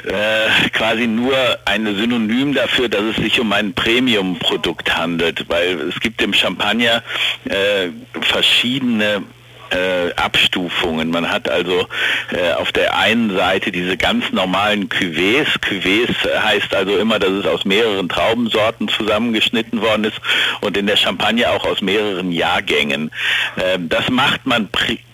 äh, 0.05 0.69
quasi 0.69 1.07
nur 1.07 1.35
ein 1.65 1.85
Synonym 1.95 2.53
dafür, 2.53 2.89
dass 2.89 3.01
es 3.03 3.15
sich 3.17 3.39
um 3.39 3.51
ein 3.53 3.73
Premium-Produkt 3.73 4.95
handelt, 4.95 5.45
weil 5.49 5.79
es 5.81 5.99
gibt 5.99 6.21
im 6.21 6.33
Champagner 6.33 7.03
äh, 7.45 7.89
verschiedene 8.21 9.23
äh, 9.71 10.13
Abstufungen. 10.15 11.09
Man 11.09 11.29
hat 11.29 11.49
also 11.49 11.87
äh, 12.31 12.53
auf 12.53 12.71
der 12.71 12.97
einen 12.97 13.35
Seite 13.35 13.71
diese 13.71 13.97
ganz 13.97 14.31
normalen 14.31 14.89
Cuvées. 14.89 15.45
Cuvées 15.59 16.09
heißt 16.43 16.73
also 16.73 16.97
immer, 16.97 17.19
dass 17.19 17.31
es 17.31 17.45
aus 17.45 17.65
mehreren 17.65 18.09
Traubensorten 18.09 18.87
zusammengeschnitten 18.87 19.81
worden 19.81 20.05
ist 20.05 20.19
und 20.61 20.77
in 20.77 20.87
der 20.87 20.97
Champagne 20.97 21.49
auch 21.49 21.65
aus 21.65 21.81
mehreren 21.81 22.31
Jahrgängen. 22.31 23.11
Äh, 23.55 23.79
das 23.79 24.09
macht 24.09 24.45
man 24.45 24.69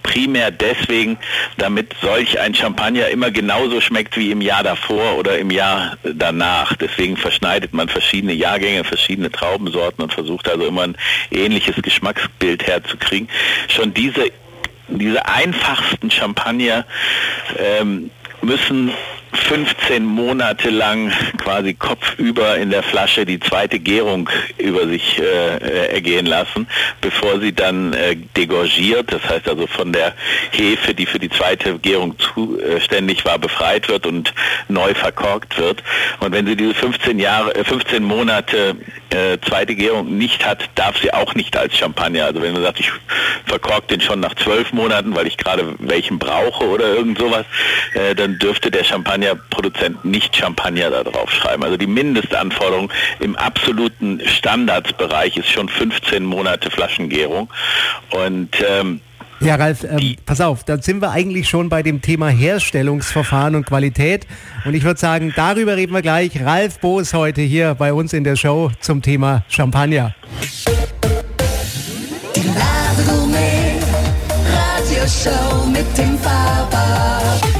primär 0.05 0.51
deswegen, 0.51 1.17
damit 1.57 1.93
solch 2.01 2.39
ein 2.39 2.53
Champagner 2.53 3.09
immer 3.09 3.31
genauso 3.31 3.81
schmeckt 3.81 4.15
wie 4.17 4.31
im 4.31 4.41
Jahr 4.41 4.63
davor 4.63 5.17
oder 5.17 5.37
im 5.39 5.49
Jahr 5.49 5.97
danach. 6.03 6.75
Deswegen 6.75 7.17
verschneidet 7.17 7.73
man 7.73 7.89
verschiedene 7.89 8.33
Jahrgänge, 8.33 8.83
verschiedene 8.83 9.31
Traubensorten 9.31 10.03
und 10.03 10.13
versucht 10.13 10.47
also 10.47 10.65
immer 10.67 10.83
ein 10.83 10.97
ähnliches 11.31 11.75
Geschmacksbild 11.81 12.67
herzukriegen. 12.67 13.27
Schon 13.67 13.93
diese, 13.93 14.31
diese 14.87 15.27
einfachsten 15.27 16.11
Champagner 16.11 16.85
ähm, 17.57 18.11
müssen 18.41 18.91
15 19.35 20.03
Monate 20.03 20.69
lang 20.69 21.11
quasi 21.37 21.73
kopfüber 21.73 22.57
in 22.57 22.69
der 22.69 22.83
Flasche 22.83 23.25
die 23.25 23.39
zweite 23.39 23.79
Gärung 23.79 24.29
über 24.57 24.87
sich 24.87 25.19
äh, 25.19 25.87
ergehen 25.93 26.25
lassen, 26.25 26.67
bevor 27.01 27.39
sie 27.39 27.53
dann 27.53 27.93
äh, 27.93 28.15
degorgiert, 28.35 29.11
das 29.11 29.23
heißt 29.27 29.47
also 29.47 29.67
von 29.67 29.93
der 29.93 30.13
Hefe, 30.51 30.93
die 30.93 31.05
für 31.05 31.19
die 31.19 31.29
zweite 31.29 31.77
Gärung 31.79 32.15
zuständig 32.19 33.25
war, 33.25 33.37
befreit 33.39 33.87
wird 33.89 34.05
und 34.05 34.33
neu 34.67 34.93
verkorkt 34.93 35.57
wird. 35.57 35.83
Und 36.19 36.31
wenn 36.31 36.45
sie 36.45 36.55
diese 36.55 36.73
15 36.73 37.19
Jahre, 37.19 37.51
15 37.63 37.95
äh, 37.95 37.99
Monate 37.99 38.75
äh, 39.09 39.37
zweite 39.47 39.75
Gärung 39.75 40.17
nicht 40.17 40.45
hat, 40.45 40.69
darf 40.75 40.97
sie 40.97 41.13
auch 41.13 41.35
nicht 41.35 41.57
als 41.57 41.77
Champagner. 41.77 42.25
Also 42.25 42.41
wenn 42.41 42.53
man 42.53 42.63
sagt, 42.63 42.79
ich 42.79 42.91
verkork 43.45 43.87
den 43.87 44.01
schon 44.01 44.19
nach 44.19 44.35
zwölf 44.35 44.73
Monaten, 44.73 45.15
weil 45.15 45.27
ich 45.27 45.37
gerade 45.37 45.75
welchen 45.79 46.19
brauche 46.19 46.65
oder 46.65 46.95
irgend 46.95 47.17
sowas, 47.17 47.45
äh, 47.93 48.15
dann 48.15 48.39
dürfte 48.39 48.71
der 48.71 48.83
Champagnerproduzent 49.25 50.05
nicht 50.05 50.35
Champagner 50.35 50.89
da 50.89 51.03
drauf 51.03 51.31
schreiben. 51.31 51.63
Also 51.63 51.77
die 51.77 51.87
Mindestanforderung 51.87 52.91
im 53.19 53.35
absoluten 53.35 54.21
Standardsbereich 54.25 55.37
ist 55.37 55.49
schon 55.49 55.69
15 55.69 56.23
Monate 56.23 56.69
Flaschengärung. 56.69 57.49
Und 58.11 58.49
ähm, 58.67 59.01
ja, 59.41 59.55
Ralf, 59.55 59.83
ähm, 59.83 60.15
pass 60.25 60.39
auf, 60.39 60.63
dann 60.63 60.81
sind 60.81 61.01
wir 61.01 61.11
eigentlich 61.11 61.49
schon 61.49 61.67
bei 61.67 61.83
dem 61.83 62.01
Thema 62.01 62.29
Herstellungsverfahren 62.29 63.55
und 63.55 63.65
Qualität. 63.65 64.25
Und 64.63 64.73
ich 64.75 64.83
würde 64.83 64.99
sagen, 64.99 65.33
darüber 65.35 65.75
reden 65.75 65.93
wir 65.93 66.01
gleich. 66.01 66.41
Ralf 66.41 66.79
Boos 66.79 67.13
heute 67.13 67.41
hier 67.41 67.75
bei 67.75 67.91
uns 67.91 68.13
in 68.13 68.23
der 68.23 68.37
Show 68.37 68.71
zum 68.79 69.01
Thema 69.01 69.43
Champagner. 69.49 70.15
Die 72.35 72.47
Ladegourmet 72.47 73.83
Radioshow 74.53 75.65
mit 75.67 75.97
dem 75.97 76.17
Radio. 76.23 77.54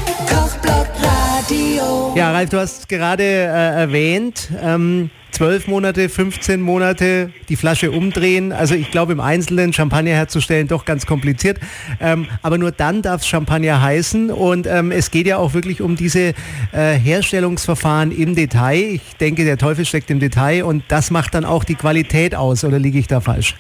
Ja, 2.16 2.32
Ralf, 2.32 2.50
du 2.50 2.58
hast 2.60 2.90
gerade 2.90 3.24
äh, 3.24 3.82
erwähnt, 3.82 4.50
ähm, 4.64 5.12
12 5.36 5.68
Monate, 5.68 6.08
15 6.08 6.62
Monate 6.62 7.30
die 7.50 7.58
Flasche 7.58 7.92
umdrehen. 7.92 8.54
Also 8.54 8.74
ich 8.74 8.90
glaube 8.90 9.12
im 9.12 9.20
Einzelnen 9.20 9.74
Champagner 9.74 10.12
herzustellen 10.12 10.70
doch 10.70 10.86
ganz 10.86 11.06
kompliziert. 11.06 11.60
Ähm, 12.00 12.30
aber 12.42 12.58
nur 12.58 12.72
dann 12.72 13.02
darf 13.02 13.20
es 13.20 13.28
Champagner 13.28 13.82
heißen. 13.82 14.32
Und 14.32 14.66
ähm, 14.66 14.92
es 14.92 15.12
geht 15.12 15.28
ja 15.28 15.36
auch 15.36 15.54
wirklich 15.54 15.82
um 15.82 15.98
diese 15.98 16.34
äh, 16.72 16.94
Herstellungsverfahren 16.94 18.18
im 18.18 18.34
Detail. 18.34 18.94
Ich 18.94 19.18
denke, 19.20 19.44
der 19.44 19.58
Teufel 19.58 19.84
steckt 19.84 20.10
im 20.10 20.22
Detail 20.22 20.64
und 20.64 20.86
das 20.88 21.12
macht 21.12 21.34
dann 21.34 21.44
auch 21.44 21.66
die 21.66 21.76
Qualität 21.76 22.34
aus. 22.34 22.64
Oder 22.64 22.80
liege 22.80 22.98
ich 22.98 23.08
da 23.08 23.20
falsch? 23.20 23.56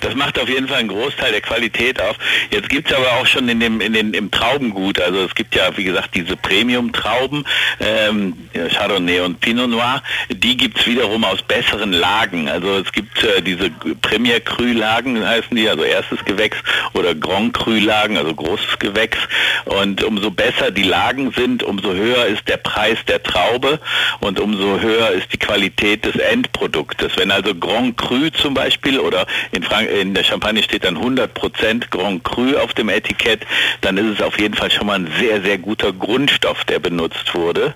Das 0.00 0.16
macht 0.16 0.40
auf 0.40 0.48
jeden 0.48 0.66
Fall 0.66 0.78
einen 0.78 0.88
Großteil 0.88 1.30
der 1.30 1.42
Qualität 1.42 2.00
auf. 2.00 2.16
Jetzt 2.50 2.68
gibt 2.68 2.90
es 2.90 2.96
aber 2.96 3.12
auch 3.12 3.26
schon 3.26 3.48
in 3.48 3.60
dem, 3.60 3.80
in 3.80 3.92
den, 3.92 4.14
im 4.14 4.32
Traubengut, 4.32 5.00
also 5.00 5.24
es 5.24 5.34
gibt 5.34 5.54
ja, 5.54 5.76
wie 5.76 5.84
gesagt, 5.84 6.14
diese 6.14 6.36
Premium-Trauben, 6.36 7.44
ähm, 7.78 8.34
Chardonnay 8.52 9.20
und 9.20 9.40
Pinot 9.40 9.70
Noir, 9.70 10.02
die 10.30 10.56
gibt 10.56 10.78
es 10.78 10.86
wiederum 11.04 11.24
aus 11.24 11.42
besseren 11.42 11.92
Lagen. 11.92 12.48
Also 12.48 12.78
es 12.78 12.90
gibt 12.90 13.22
äh, 13.22 13.42
diese 13.42 13.68
Premier 14.00 14.40
Cru-Lagen, 14.40 15.26
heißen 15.26 15.54
die, 15.54 15.68
also 15.68 15.84
erstes 15.84 16.24
Gewächs, 16.24 16.56
oder 16.94 17.14
Grand 17.14 17.52
Cru-Lagen, 17.52 18.16
also 18.16 18.34
großes 18.34 18.78
Gewächs. 18.78 19.18
Und 19.66 20.02
umso 20.02 20.30
besser 20.30 20.70
die 20.70 20.82
Lagen 20.82 21.30
sind, 21.32 21.62
umso 21.62 21.92
höher 21.92 22.24
ist 22.26 22.48
der 22.48 22.56
Preis 22.56 22.96
der 23.06 23.22
Traube 23.22 23.80
und 24.20 24.40
umso 24.40 24.80
höher 24.80 25.10
ist 25.10 25.30
die 25.32 25.38
Qualität 25.38 26.06
des 26.06 26.16
Endproduktes. 26.16 27.12
Wenn 27.16 27.30
also 27.30 27.54
Grand 27.54 27.98
Cru 27.98 28.30
zum 28.30 28.54
Beispiel 28.54 28.98
oder 28.98 29.26
in, 29.52 29.62
Frank 29.62 29.90
in 29.90 30.14
der 30.14 30.24
Champagne 30.24 30.62
steht 30.62 30.84
dann 30.84 30.96
100% 30.96 31.90
Grand 31.90 32.24
Cru 32.24 32.56
auf 32.56 32.72
dem 32.72 32.88
Etikett, 32.88 33.40
dann 33.82 33.98
ist 33.98 34.18
es 34.18 34.22
auf 34.22 34.38
jeden 34.40 34.54
Fall 34.54 34.70
schon 34.70 34.86
mal 34.86 34.94
ein 34.94 35.12
sehr, 35.20 35.42
sehr 35.42 35.58
guter 35.58 35.92
Grundstoff, 35.92 36.64
der 36.64 36.78
benutzt 36.78 37.34
wurde. 37.34 37.74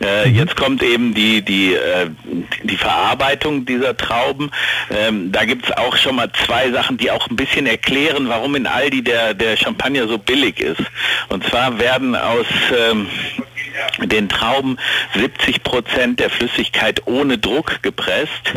Äh, 0.00 0.28
jetzt 0.28 0.54
kommt 0.54 0.82
eben 0.84 1.14
die, 1.14 1.42
die, 1.42 1.74
äh, 1.74 2.10
die 2.68 2.76
Verarbeitung 2.76 3.66
dieser 3.66 3.96
Trauben. 3.96 4.50
Ähm, 4.90 5.32
da 5.32 5.44
gibt 5.44 5.66
es 5.66 5.76
auch 5.76 5.96
schon 5.96 6.16
mal 6.16 6.30
zwei 6.46 6.70
Sachen, 6.70 6.96
die 6.96 7.10
auch 7.10 7.28
ein 7.28 7.36
bisschen 7.36 7.66
erklären, 7.66 8.28
warum 8.28 8.54
in 8.54 8.66
Aldi 8.66 9.02
der, 9.02 9.34
der 9.34 9.56
Champagner 9.56 10.06
so 10.08 10.18
billig 10.18 10.60
ist. 10.60 10.82
Und 11.28 11.44
zwar 11.44 11.78
werden 11.78 12.14
aus 12.14 12.46
ähm, 12.76 13.08
den 14.04 14.28
Trauben 14.28 14.78
70 15.14 15.62
Prozent 15.62 16.20
der 16.20 16.30
Flüssigkeit 16.30 17.02
ohne 17.06 17.38
Druck 17.38 17.82
gepresst 17.82 18.54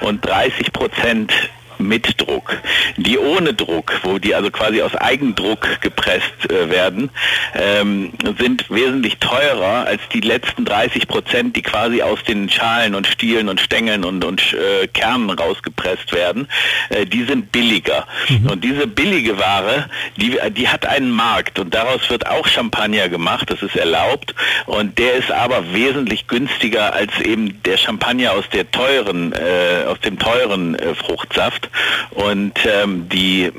und 0.00 0.24
30 0.26 0.72
Prozent 0.72 1.32
mit 1.82 2.20
Druck. 2.20 2.56
Die 2.96 3.18
ohne 3.18 3.54
Druck, 3.54 4.00
wo 4.02 4.18
die 4.18 4.34
also 4.34 4.50
quasi 4.50 4.82
aus 4.82 4.94
Eigendruck 4.94 5.80
gepresst 5.80 6.50
äh, 6.50 6.70
werden, 6.70 7.10
ähm, 7.54 8.12
sind 8.38 8.70
wesentlich 8.70 9.18
teurer 9.18 9.86
als 9.86 10.00
die 10.12 10.20
letzten 10.20 10.64
30 10.64 11.08
Prozent, 11.08 11.56
die 11.56 11.62
quasi 11.62 12.02
aus 12.02 12.22
den 12.24 12.48
Schalen 12.48 12.94
und 12.94 13.06
Stielen 13.06 13.48
und 13.48 13.60
Stängeln 13.60 14.04
und, 14.04 14.24
und 14.24 14.42
äh, 14.52 14.86
Kernen 14.88 15.30
rausgepresst 15.30 16.12
werden. 16.12 16.48
Äh, 16.88 17.06
die 17.06 17.24
sind 17.24 17.52
billiger. 17.52 18.06
Und 18.50 18.64
diese 18.64 18.86
billige 18.86 19.38
Ware, 19.38 19.88
die, 20.16 20.38
die 20.50 20.68
hat 20.68 20.86
einen 20.86 21.10
Markt 21.10 21.58
und 21.58 21.74
daraus 21.74 22.08
wird 22.10 22.26
auch 22.26 22.46
Champagner 22.46 23.08
gemacht, 23.08 23.50
das 23.50 23.62
ist 23.62 23.76
erlaubt. 23.76 24.34
Und 24.66 24.98
der 24.98 25.14
ist 25.14 25.30
aber 25.30 25.72
wesentlich 25.72 26.26
günstiger 26.26 26.94
als 26.94 27.12
eben 27.20 27.62
der 27.62 27.76
Champagner 27.76 28.32
aus 28.32 28.48
der 28.52 28.70
teuren, 28.70 29.32
äh, 29.32 29.84
aus 29.86 30.00
dem 30.00 30.18
teuren 30.18 30.74
äh, 30.74 30.94
Fruchtsaft. 30.94 31.68
Und 32.10 32.54
ähm, 32.66 33.08
die 33.08 33.52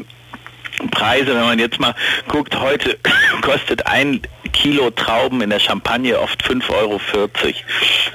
Preise, 0.91 1.27
wenn 1.27 1.41
man 1.41 1.60
jetzt 1.60 1.79
mal 1.79 1.96
guckt, 2.27 2.60
heute 2.60 2.98
kostet 3.41 3.86
ein 3.88 4.22
Kilo 4.51 4.91
Trauben 4.91 5.41
in 5.41 5.50
der 5.50 5.60
Champagne 5.60 6.20
oft 6.20 6.43
5,40 6.43 6.70
Euro. 6.74 7.01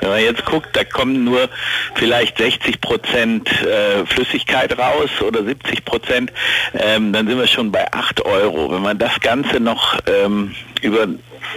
Wenn 0.01 0.09
man 0.09 0.21
jetzt 0.21 0.45
guckt, 0.45 0.69
da 0.75 0.85
kommen 0.85 1.25
nur 1.25 1.49
vielleicht 1.95 2.39
60 2.39 2.81
Prozent 2.81 3.51
äh, 3.63 4.07
Flüssigkeit 4.07 4.79
raus 4.79 5.11
oder 5.27 5.45
70 5.45 5.85
Prozent, 5.85 6.33
ähm, 6.75 7.13
dann 7.13 7.27
sind 7.27 7.39
wir 7.39 7.47
schon 7.47 7.73
bei 7.73 7.93
8 7.93 8.25
Euro. 8.25 8.73
Wenn 8.73 8.83
man 8.83 8.99
das 8.99 9.19
Ganze 9.21 9.61
noch 9.61 9.99
ähm, 10.07 10.55
über 10.81 11.09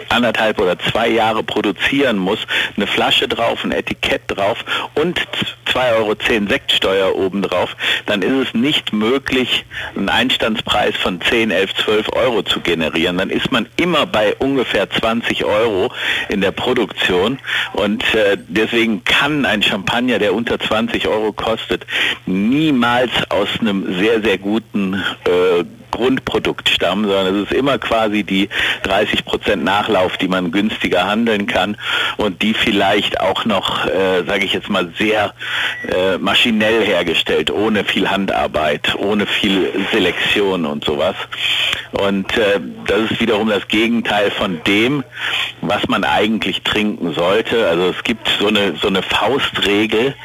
anderthalb 0.10 0.60
oder 0.60 0.78
zwei 0.80 1.10
Jahre 1.10 1.44
produzieren 1.44 2.18
muss, 2.18 2.40
eine 2.76 2.88
Flasche 2.88 3.28
drauf, 3.28 3.64
ein 3.64 3.72
Etikett 3.72 4.24
drauf 4.28 4.64
und 4.96 5.20
2,10 5.68 5.96
Euro 5.96 6.16
Sektsteuer 6.50 7.16
obendrauf, 7.16 7.76
dann 8.06 8.22
ist 8.22 8.48
es 8.48 8.54
nicht 8.54 8.94
möglich, 8.94 9.66
einen 9.96 10.10
Einstandspreis 10.10 10.96
von 10.98 11.22
10, 11.22 11.52
11, 11.52 11.76
12 11.76 12.10
Euro 12.14 12.44
zu 12.44 12.60
generieren. 12.60 13.18
Dann 13.18 13.30
ist 13.30 13.52
man 13.52 13.68
immer 13.78 14.06
bei 14.06 14.36
ungefähr 14.36 14.90
20 14.90 15.46
Euro 15.46 15.92
in 16.30 16.42
der 16.42 16.52
Produktion 16.52 17.40
und 17.74 18.04
äh, 18.14 18.38
deswegen 18.48 19.04
kann 19.04 19.46
ein 19.46 19.64
Champagner, 19.64 20.20
der 20.20 20.34
unter 20.34 20.60
20 20.60 21.08
Euro 21.08 21.32
kostet, 21.32 21.86
niemals 22.26 23.12
aus 23.30 23.48
einem 23.60 23.98
sehr, 24.00 24.22
sehr 24.22 24.38
guten 24.38 24.96
äh, 25.26 25.64
Grundprodukt 25.92 26.70
stammen, 26.70 27.06
sondern 27.06 27.36
es 27.36 27.52
ist 27.52 27.54
immer 27.54 27.78
quasi 27.78 28.24
die 28.24 28.50
30 28.84 29.26
Prozent 29.26 29.64
Nachlauf, 29.64 30.18
die 30.18 30.28
man 30.28 30.52
günstiger 30.52 31.06
handeln 31.08 31.48
kann 31.48 31.78
und 32.18 32.42
die 32.42 32.54
vielleicht 32.54 33.20
auch 33.20 33.46
noch, 33.46 33.86
äh, 33.86 34.24
sage 34.26 34.46
ich 34.46 34.54
jetzt 34.54 34.70
mal, 34.70 34.92
sehr 34.98 35.34
äh, 35.88 36.18
maschinell 36.18 36.84
hergestellt, 36.86 37.52
ohne 37.52 37.84
viel 37.84 38.10
Handarbeit, 38.10 38.96
ohne 38.96 39.28
viel 39.28 39.72
Selektion 39.92 40.66
und 40.66 40.84
sowas. 40.84 41.16
Und 41.92 42.38
äh, 42.38 42.60
das 42.88 43.12
ist 43.12 43.20
wiederum 43.20 43.50
das 43.50 43.68
Gegenteil 43.68 44.32
von 44.32 44.62
dem, 44.66 45.04
was 45.62 45.88
man 45.88 46.04
eigentlich 46.04 46.62
trinken 46.64 47.14
sollte. 47.14 47.68
Also 47.68 47.90
es 47.90 48.04
gibt 48.04 48.30
so 48.40 48.48
eine, 48.48 48.76
so 48.78 48.88
eine 48.88 49.02
Faustregel, 49.02 50.16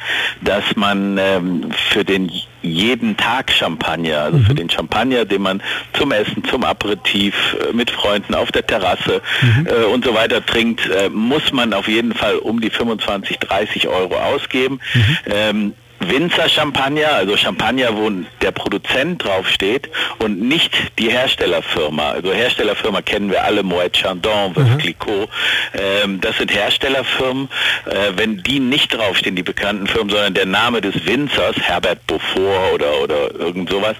dass 0.43 0.65
man 0.77 1.19
ähm, 1.19 1.71
für 1.91 2.05
den 2.05 2.31
jeden 2.67 3.17
Tag 3.17 3.51
Champagner, 3.51 4.23
also 4.23 4.39
für 4.39 4.55
den 4.55 4.69
Champagner, 4.71 5.25
den 5.25 5.43
man 5.43 5.63
zum 5.93 6.13
Essen, 6.13 6.45
zum 6.45 6.65
Aperitif, 6.65 7.57
äh, 7.69 7.73
mit 7.73 7.91
Freunden 7.91 8.35
auf 8.35 8.53
der 8.53 8.67
Terrasse 8.67 9.23
äh, 9.65 9.85
und 9.85 10.05
so 10.05 10.15
weiter 10.15 10.45
trinkt, 10.45 10.89
äh, 10.89 11.09
muss 11.09 11.53
man 11.53 11.73
auf 11.73 11.89
jeden 11.89 12.15
Fall 12.15 12.37
um 12.37 12.61
die 12.61 12.71
25, 12.71 13.39
30 13.39 13.89
Euro 13.89 14.17
ausgeben. 14.17 14.81
Ähm, 15.27 15.75
Winzer 16.01 16.49
Champagner, 16.49 17.13
also 17.13 17.37
Champagner, 17.37 17.97
wo 17.97 18.11
der 18.41 18.53
Produzent 18.53 19.25
draufsteht 19.25 19.89
und 20.19 20.41
nicht 20.41 20.73
die 20.99 21.11
Herstellerfirma. 21.11 22.11
Also 22.11 22.33
Herstellerfirma 22.33 23.03
kennen 23.03 23.31
wir 23.31 23.45
alle, 23.45 23.63
Moet 23.63 23.95
Chandon, 23.95 24.55
Veuve 24.55 24.77
Clicquot. 24.79 25.29
Ähm, 25.75 26.21
das 26.21 26.39
sind 26.39 26.55
Herstellerfirmen. 26.55 27.49
Äh, 27.87 28.13
wenn 28.17 28.43
die 28.43 28.61
nicht 28.61 28.95
draufstehen, 28.95 29.37
die 29.37 29.43
bekannten 29.43 29.87
Firmen, 29.87 30.11
sondern 30.11 30.35
der 30.35 30.47
Name 30.47 30.81
des 30.81 31.07
Winzers, 31.07 31.57
Herbert 31.61 32.07
Beaufort 32.07 32.75
oder, 32.75 33.03
oder 33.03 33.35
irgend 33.35 33.71
sowas, 33.71 33.97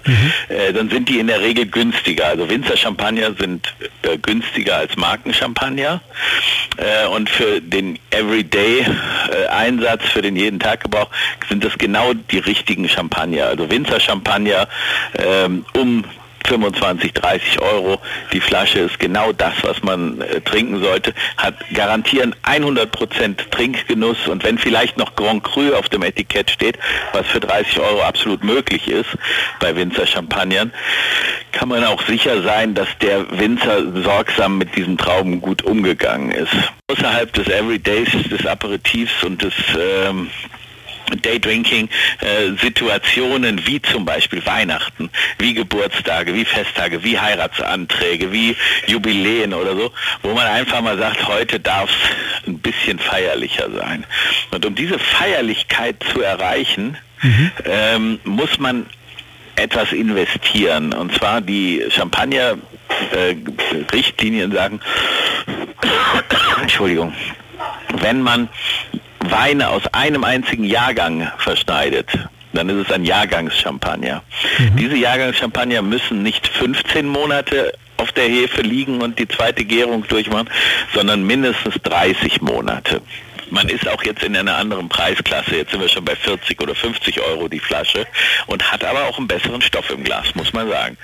äh, 0.49 0.73
dann 0.73 0.89
sind 0.89 1.09
die 1.09 1.19
in 1.19 1.27
der 1.27 1.41
Regel 1.41 1.65
günstiger. 1.65 2.27
Also 2.27 2.49
Winzer 2.49 2.77
Champagner 2.77 3.33
sind 3.37 3.73
äh, 4.03 4.17
günstiger 4.17 4.77
als 4.77 4.95
Markenchampagner. 4.95 6.01
Äh, 6.77 7.07
und 7.07 7.29
für 7.29 7.59
den 7.59 7.97
Everyday-Einsatz, 8.11 10.03
für 10.11 10.21
den 10.21 10.35
jeden 10.35 10.59
Tag 10.59 10.83
Gebrauch, 10.83 11.09
sind 11.49 11.63
das 11.63 11.77
genau 11.87 12.13
die 12.13 12.39
richtigen 12.39 12.89
Champagner. 12.89 13.45
Also 13.45 13.71
Winzer 13.71 14.01
Champagner 14.01 14.67
ähm, 15.17 15.65
um 15.73 16.03
25, 16.45 17.13
30 17.13 17.61
Euro. 17.61 17.99
Die 18.33 18.39
Flasche 18.39 18.79
ist 18.79 18.99
genau 18.99 19.31
das, 19.31 19.53
was 19.61 19.83
man 19.83 20.21
äh, 20.21 20.41
trinken 20.41 20.81
sollte, 20.81 21.13
hat 21.37 21.55
garantieren 21.73 22.35
100% 22.43 23.49
Trinkgenuss 23.51 24.27
und 24.27 24.43
wenn 24.43 24.57
vielleicht 24.57 24.97
noch 24.97 25.15
Grand 25.15 25.43
Cru 25.43 25.73
auf 25.73 25.89
dem 25.89 26.03
Etikett 26.03 26.49
steht, 26.49 26.77
was 27.13 27.27
für 27.27 27.39
30 27.39 27.79
Euro 27.79 28.01
absolut 28.01 28.43
möglich 28.43 28.87
ist 28.87 29.09
bei 29.59 29.75
Winzer 29.75 30.07
Champagnern, 30.07 30.71
kann 31.51 31.69
man 31.69 31.83
auch 31.83 32.01
sicher 32.03 32.41
sein, 32.43 32.75
dass 32.75 32.87
der 33.01 33.25
Winzer 33.39 34.01
sorgsam 34.03 34.57
mit 34.57 34.75
diesen 34.75 34.97
Trauben 34.97 35.41
gut 35.41 35.63
umgegangen 35.63 36.31
ist. 36.31 36.53
Außerhalb 36.87 37.31
des 37.33 37.47
Everydays, 37.47 38.09
des 38.29 38.45
Aperitifs 38.45 39.23
und 39.23 39.43
des 39.43 39.53
ähm, 39.77 40.29
Daydrinking-Situationen 41.15 43.65
wie 43.65 43.81
zum 43.81 44.03
Beispiel 44.05 44.45
Weihnachten, 44.45 45.09
wie 45.39 45.53
Geburtstage, 45.53 46.33
wie 46.33 46.43
Festtage, 46.45 47.03
wie 47.03 47.19
Heiratsanträge, 47.19 48.31
wie 48.31 48.55
Jubiläen 48.87 49.53
oder 49.53 49.75
so, 49.75 49.91
wo 50.23 50.33
man 50.33 50.47
einfach 50.47 50.81
mal 50.81 50.97
sagt, 50.97 51.27
heute 51.27 51.59
darf 51.59 51.89
es 51.89 51.97
ein 52.47 52.59
bisschen 52.59 52.99
feierlicher 52.99 53.69
sein. 53.71 54.05
Und 54.51 54.65
um 54.65 54.75
diese 54.75 54.99
Feierlichkeit 54.99 55.97
zu 56.11 56.21
erreichen, 56.21 56.97
mhm. 57.21 57.51
ähm, 57.65 58.19
muss 58.23 58.59
man 58.59 58.85
etwas 59.55 59.91
investieren. 59.91 60.93
Und 60.93 61.13
zwar 61.13 61.41
die 61.41 61.83
Champagner-Richtlinien 61.89 64.51
äh, 64.51 64.55
sagen, 64.55 64.79
Entschuldigung, 66.61 67.13
wenn 68.01 68.21
man 68.21 68.49
Weine 69.31 69.69
aus 69.69 69.83
einem 69.93 70.23
einzigen 70.23 70.63
Jahrgang 70.63 71.31
verschneidet, 71.37 72.07
dann 72.53 72.69
ist 72.69 72.87
es 72.87 72.91
ein 72.91 73.03
Jahrgangschampagner. 73.03 74.23
Mhm. 74.57 74.75
Diese 74.77 74.95
Jahrgangschampagner 74.95 75.81
müssen 75.81 76.23
nicht 76.23 76.47
15 76.47 77.07
Monate 77.07 77.73
auf 77.97 78.11
der 78.11 78.25
Hefe 78.25 78.61
liegen 78.61 79.01
und 79.01 79.19
die 79.19 79.27
zweite 79.27 79.65
Gärung 79.65 80.07
durchmachen, 80.07 80.49
sondern 80.93 81.23
mindestens 81.23 81.75
30 81.83 82.41
Monate 82.41 83.01
man 83.51 83.69
ist 83.69 83.87
auch 83.87 84.03
jetzt 84.03 84.23
in 84.23 84.35
einer 84.35 84.57
anderen 84.57 84.89
Preisklasse. 84.89 85.55
Jetzt 85.55 85.71
sind 85.71 85.81
wir 85.81 85.89
schon 85.89 86.05
bei 86.05 86.15
40 86.15 86.61
oder 86.61 86.75
50 86.75 87.21
Euro 87.21 87.47
die 87.47 87.59
Flasche 87.59 88.05
und 88.47 88.71
hat 88.71 88.83
aber 88.83 89.05
auch 89.05 89.17
einen 89.17 89.27
besseren 89.27 89.61
Stoff 89.61 89.89
im 89.89 90.03
Glas, 90.03 90.33
muss 90.35 90.53
man 90.53 90.69
sagen. 90.69 90.97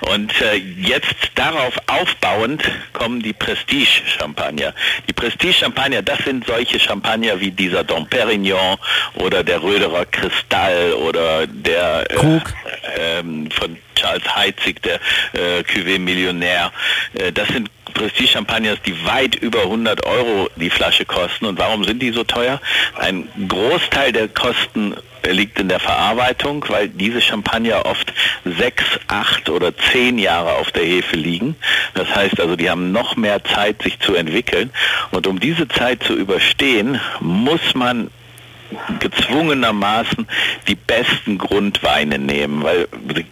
Und 0.00 0.32
äh, 0.40 0.56
jetzt 0.56 1.14
darauf 1.34 1.74
aufbauend 1.86 2.62
kommen 2.92 3.22
die 3.22 3.32
Prestige-Champagner. 3.32 4.74
Die 5.08 5.12
Prestige-Champagner, 5.12 6.02
das 6.02 6.18
sind 6.24 6.46
solche 6.46 6.78
Champagner 6.78 7.40
wie 7.40 7.50
dieser 7.50 7.84
Dom 7.84 8.06
Perignon 8.08 8.76
oder 9.14 9.42
der 9.42 9.62
Röderer 9.62 10.06
Kristall 10.06 10.92
oder 10.94 11.46
der 11.46 12.10
äh, 12.10 12.40
ähm, 12.96 13.50
von 13.50 13.76
Charles 13.94 14.34
Heitzig, 14.34 14.82
der 14.82 14.94
äh, 15.32 15.62
Cuvée 15.62 15.98
Millionär. 15.98 16.72
Äh, 17.14 17.32
das 17.32 17.48
sind 17.48 17.70
Prestige-Champagners, 17.90 18.78
die 18.82 19.04
weit 19.04 19.34
über 19.34 19.62
100 19.62 20.04
Euro 20.06 20.48
die 20.56 20.70
Flasche 20.70 21.04
kosten. 21.04 21.46
Und 21.46 21.58
warum 21.58 21.84
sind 21.84 22.00
die 22.00 22.10
so 22.10 22.24
teuer? 22.24 22.60
Ein 22.96 23.28
Großteil 23.48 24.12
der 24.12 24.28
Kosten 24.28 24.94
liegt 25.28 25.58
in 25.58 25.68
der 25.68 25.80
Verarbeitung, 25.80 26.64
weil 26.68 26.88
diese 26.88 27.20
Champagner 27.20 27.84
oft 27.84 28.12
sechs, 28.44 28.84
acht 29.08 29.50
oder 29.50 29.76
zehn 29.76 30.18
Jahre 30.18 30.54
auf 30.54 30.70
der 30.70 30.84
Hefe 30.84 31.16
liegen. 31.16 31.56
Das 31.94 32.14
heißt 32.14 32.40
also, 32.40 32.56
die 32.56 32.70
haben 32.70 32.92
noch 32.92 33.16
mehr 33.16 33.44
Zeit, 33.44 33.82
sich 33.82 33.98
zu 34.00 34.14
entwickeln. 34.14 34.70
Und 35.10 35.26
um 35.26 35.38
diese 35.38 35.68
Zeit 35.68 36.02
zu 36.02 36.14
überstehen, 36.14 37.00
muss 37.20 37.74
man 37.74 38.10
gezwungenermaßen 38.98 40.26
die 40.68 40.74
besten 40.74 41.38
Grundweine 41.38 42.18
nehmen, 42.18 42.62
weil 42.62 42.88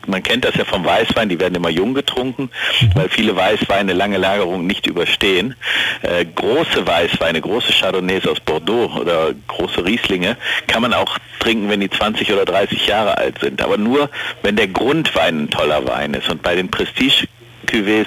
man 0.06 0.22
kennt 0.22 0.44
das 0.44 0.54
ja 0.54 0.64
vom 0.64 0.84
Weißwein, 0.84 1.28
die 1.28 1.38
werden 1.38 1.54
immer 1.54 1.70
jung 1.70 1.94
getrunken, 1.94 2.50
weil 2.94 3.08
viele 3.08 3.36
Weißweine 3.36 3.92
lange 3.92 4.18
Lagerung 4.18 4.66
nicht 4.66 4.86
überstehen. 4.86 5.54
Äh, 6.02 6.24
große 6.24 6.86
Weißweine, 6.86 7.40
große 7.40 7.72
Chardonnays 7.72 8.26
aus 8.26 8.40
Bordeaux 8.40 8.94
oder 9.00 9.34
große 9.46 9.84
Rieslinge 9.84 10.36
kann 10.66 10.82
man 10.82 10.92
auch 10.92 11.18
trinken, 11.38 11.68
wenn 11.68 11.80
die 11.80 11.90
20 11.90 12.32
oder 12.32 12.44
30 12.44 12.86
Jahre 12.86 13.18
alt 13.18 13.38
sind, 13.40 13.62
aber 13.62 13.78
nur, 13.78 14.10
wenn 14.42 14.56
der 14.56 14.68
Grundwein 14.68 15.44
ein 15.44 15.50
toller 15.50 15.86
Wein 15.86 16.14
ist. 16.14 16.28
Und 16.28 16.42
bei 16.42 16.54
den 16.54 16.70
Prestige 16.70 17.26
Cuvées 17.66 18.06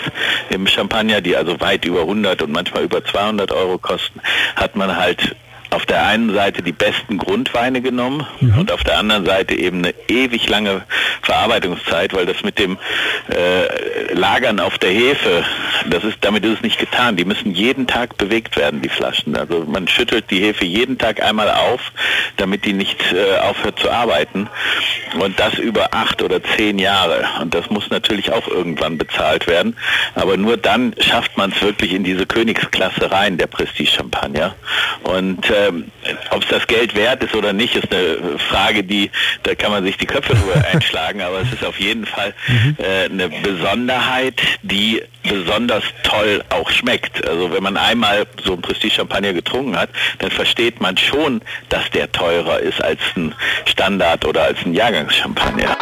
im 0.50 0.68
Champagner, 0.68 1.22
die 1.22 1.36
also 1.36 1.60
weit 1.60 1.86
über 1.86 2.02
100 2.02 2.42
und 2.42 2.52
manchmal 2.52 2.84
über 2.84 3.04
200 3.04 3.52
Euro 3.52 3.78
kosten, 3.78 4.20
hat 4.56 4.76
man 4.76 4.98
halt 4.98 5.36
auf 5.72 5.86
der 5.86 6.06
einen 6.06 6.34
Seite 6.34 6.62
die 6.62 6.74
besten 6.74 7.18
Grundweine 7.18 7.82
genommen 7.82 8.28
mhm. 8.40 8.60
und 8.60 8.72
auf 8.72 8.84
der 8.84 8.98
anderen 8.98 9.26
Seite 9.26 9.56
eben 9.56 9.80
eine 9.80 9.94
ewig 10.08 10.48
lange 10.50 10.84
Verarbeitungszeit, 11.22 12.14
weil 12.14 12.26
das 12.26 12.44
mit 12.44 12.60
dem 12.60 12.78
äh, 13.30 14.14
Lagern 14.14 14.60
auf 14.60 14.78
der 14.78 14.92
Hefe, 14.92 15.44
das 15.90 16.04
ist, 16.04 16.18
damit 16.22 16.46
ist 16.46 16.58
es 16.58 16.62
nicht 16.62 16.80
getan. 16.80 17.16
Die 17.16 17.26
müssen 17.26 17.54
jeden 17.54 17.88
Tag 17.88 18.18
bewegt 18.18 18.58
werden, 18.58 18.82
die 18.82 18.90
Flaschen. 18.90 19.36
Also 19.36 19.66
man 19.66 19.88
schüttelt 19.88 20.30
die 20.30 20.40
Hefe 20.40 20.66
jeden 20.66 20.98
Tag 20.98 21.22
einmal 21.24 21.50
auf, 21.50 21.92
damit 22.38 22.66
die 22.66 22.74
nicht 22.74 23.00
äh, 23.14 23.38
aufhört 23.40 23.80
zu 23.80 23.90
arbeiten. 23.90 24.50
Und 25.20 25.40
das 25.40 25.56
über 25.56 25.94
acht 25.94 26.22
oder 26.22 26.42
zehn 26.44 26.80
Jahre. 26.80 27.26
Und 27.42 27.54
das 27.54 27.70
muss 27.70 27.90
natürlich 27.90 28.32
auch 28.32 28.48
irgendwann 28.48 28.98
bezahlt 28.98 29.48
werden. 29.48 29.76
Aber 30.16 30.38
nur 30.38 30.58
dann 30.58 30.94
schafft 31.00 31.38
man 31.38 31.52
es 31.52 31.62
wirklich 31.62 31.94
in 31.94 32.04
diese 32.04 32.26
Königsklasse 32.26 33.12
rein, 33.12 33.38
der 33.38 33.48
Prestige-Champagner. 33.48 34.56
Und 35.04 35.50
äh, 35.50 35.72
ähm, 35.72 35.92
Ob 36.32 36.44
es 36.44 36.50
das 36.50 36.68
Geld 36.68 36.96
wert 36.96 37.24
ist 37.24 37.36
oder 37.36 37.54
nicht, 37.54 37.76
ist 37.76 37.94
eine 37.94 38.38
Frage, 38.38 38.84
die 38.84 39.12
da 39.44 39.56
kann 39.56 39.72
man 39.72 39.84
sich 39.84 39.98
die 39.98 40.06
Köpfe 40.06 40.34
drüber 40.34 40.64
einschlagen, 40.72 41.22
aber 41.22 41.42
es 41.42 41.52
ist 41.52 41.64
auf 41.64 41.80
jeden 41.80 42.06
Fall 42.06 42.34
mhm. 42.48 42.78
äh, 42.80 43.06
eine 43.06 43.30
Besonderheit, 43.30 44.42
die 44.62 45.02
besonders 45.24 45.71
toll 46.04 46.44
auch 46.50 46.70
schmeckt. 46.70 47.26
Also 47.28 47.52
wenn 47.52 47.64
man 47.64 47.78
einmal 47.78 48.26
so 48.44 48.54
ein 48.54 48.62
Prestige-Champagner 48.62 49.34
getrunken 49.34 49.78
hat, 49.78 49.90
dann 50.20 50.32
versteht 50.32 50.82
man 50.82 50.98
schon, 50.98 51.42
dass 51.70 51.90
der 51.92 52.12
teurer 52.12 52.60
ist 52.60 52.84
als 52.84 53.00
ein 53.16 53.34
Standard 53.66 54.26
oder 54.26 54.44
als 54.44 54.60
ein 54.66 54.74
Jahrgangschampagner. 54.74 55.78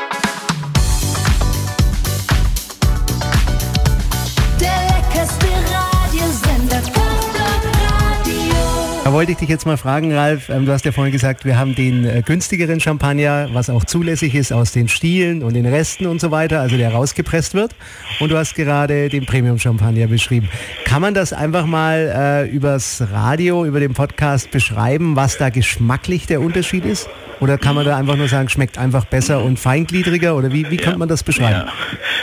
Da 9.10 9.14
wollte 9.14 9.32
ich 9.32 9.40
dich 9.40 9.50
jetzt 9.50 9.66
mal 9.66 9.76
fragen, 9.76 10.14
Ralf. 10.14 10.50
Ähm, 10.50 10.68
du 10.68 10.72
hast 10.72 10.86
ja 10.86 10.92
vorhin 10.92 11.12
gesagt, 11.12 11.44
wir 11.44 11.58
haben 11.58 11.74
den 11.74 12.06
äh, 12.06 12.22
günstigeren 12.24 12.80
Champagner, 12.80 13.50
was 13.54 13.72
auch 13.72 13.84
zulässig 13.84 14.36
ist 14.36 14.54
aus 14.54 14.72
den 14.72 14.88
Stielen 14.88 15.42
und 15.42 15.56
den 15.56 15.66
Resten 15.66 16.06
und 16.06 16.22
so 16.22 16.30
weiter, 16.30 16.62
also 16.62 16.78
der 16.78 16.92
rausgepresst 16.92 17.56
wird. 17.56 17.74
Und 18.20 18.30
du 18.30 18.38
hast 18.38 18.54
gerade 18.54 19.10
den 19.10 19.26
Premium-Champagner 19.26 20.06
beschrieben. 20.06 20.48
Kann 20.86 21.02
man 21.02 21.16
das 21.16 21.34
einfach 21.34 21.66
mal 21.66 22.46
äh, 22.46 22.50
übers 22.52 23.02
Radio, 23.12 23.66
über 23.66 23.80
den 23.80 23.96
Podcast 23.96 24.52
beschreiben, 24.52 25.16
was 25.16 25.40
da 25.40 25.50
geschmacklich 25.50 26.28
der 26.28 26.40
Unterschied 26.40 26.86
ist? 26.86 27.10
Oder 27.40 27.58
kann 27.58 27.76
man 27.76 27.86
da 27.86 27.98
einfach 27.98 28.16
nur 28.16 28.28
sagen, 28.28 28.50
schmeckt 28.50 28.78
einfach 28.78 29.06
besser 29.06 29.44
und 29.44 29.60
feingliedriger? 29.60 30.36
Oder 30.36 30.52
wie, 30.52 30.70
wie 30.70 30.76
ja, 30.76 30.82
kann 30.82 31.00
man 31.00 31.08
das 31.08 31.24
beschreiben? 31.24 31.68
Ja. 31.68 31.74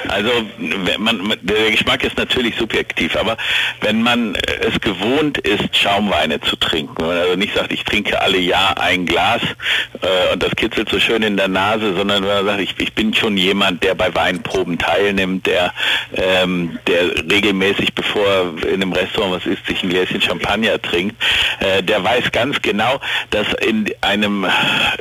Also 0.09 0.31
man, 0.99 1.35
der 1.43 1.71
Geschmack 1.71 2.05
ist 2.05 2.17
natürlich 2.17 2.57
subjektiv, 2.57 3.17
aber 3.17 3.37
wenn 3.81 4.03
man 4.03 4.37
es 4.61 4.81
gewohnt 4.81 5.39
ist, 5.39 5.77
Schaumweine 5.77 6.41
zu 6.41 6.57
trinken, 6.57 6.97
wenn 6.99 7.07
man 7.07 7.19
also 7.19 7.37
nicht 7.37 7.55
sagt, 7.55 7.73
ich 7.73 7.85
trinke 7.85 8.21
alle 8.21 8.39
Jahr 8.39 8.81
ein 8.81 9.07
Glas 9.07 9.43
äh, 10.03 10.33
und 10.33 10.43
das 10.43 10.55
kitzelt 10.57 10.89
so 10.89 11.01
schön 11.01 11.23
in 11.23 11.37
der 11.37 11.49
Nase, 11.49 11.95
sondern 11.97 12.23
wenn 12.23 12.35
man 12.37 12.47
sagt, 12.47 12.61
ich, 12.61 12.75
ich 12.79 12.93
bin 12.95 13.15
schon 13.15 13.37
jemand, 13.37 13.83
der 13.83 13.95
bei 13.95 14.15
Weinproben 14.15 14.79
teilnimmt, 14.79 15.47
der, 15.47 15.73
ähm, 16.15 16.79
der 16.87 17.31
regelmäßig, 17.31 17.95
bevor 17.95 18.27
er 18.27 18.69
in 18.69 18.83
einem 18.83 18.93
Restaurant 18.93 19.35
was 19.35 19.47
isst, 19.47 19.67
sich 19.67 19.83
ein 19.83 19.91
Gläschen 19.91 20.21
Champagner 20.21 20.81
trinkt, 20.81 21.17
äh, 21.61 21.83
der 21.83 22.03
weiß 22.03 22.33
ganz 22.33 22.61
genau, 22.63 23.01
dass 23.31 23.47
in 23.67 23.91
einem 24.01 24.47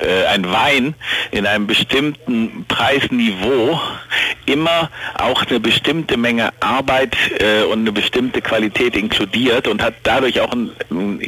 äh, 0.05 0.25
ein 0.27 0.51
Wein 0.51 0.95
in 1.31 1.45
einem 1.45 1.67
bestimmten 1.67 2.65
Preisniveau 2.67 3.79
immer 4.45 4.89
auch 5.17 5.45
eine 5.45 5.59
bestimmte 5.59 6.17
Menge 6.17 6.51
Arbeit 6.59 7.15
äh, 7.39 7.63
und 7.63 7.79
eine 7.79 7.91
bestimmte 7.91 8.41
Qualität 8.41 8.95
inkludiert 8.95 9.67
und 9.67 9.81
hat 9.81 9.95
dadurch 10.03 10.39
auch 10.41 10.51
einen, 10.51 10.71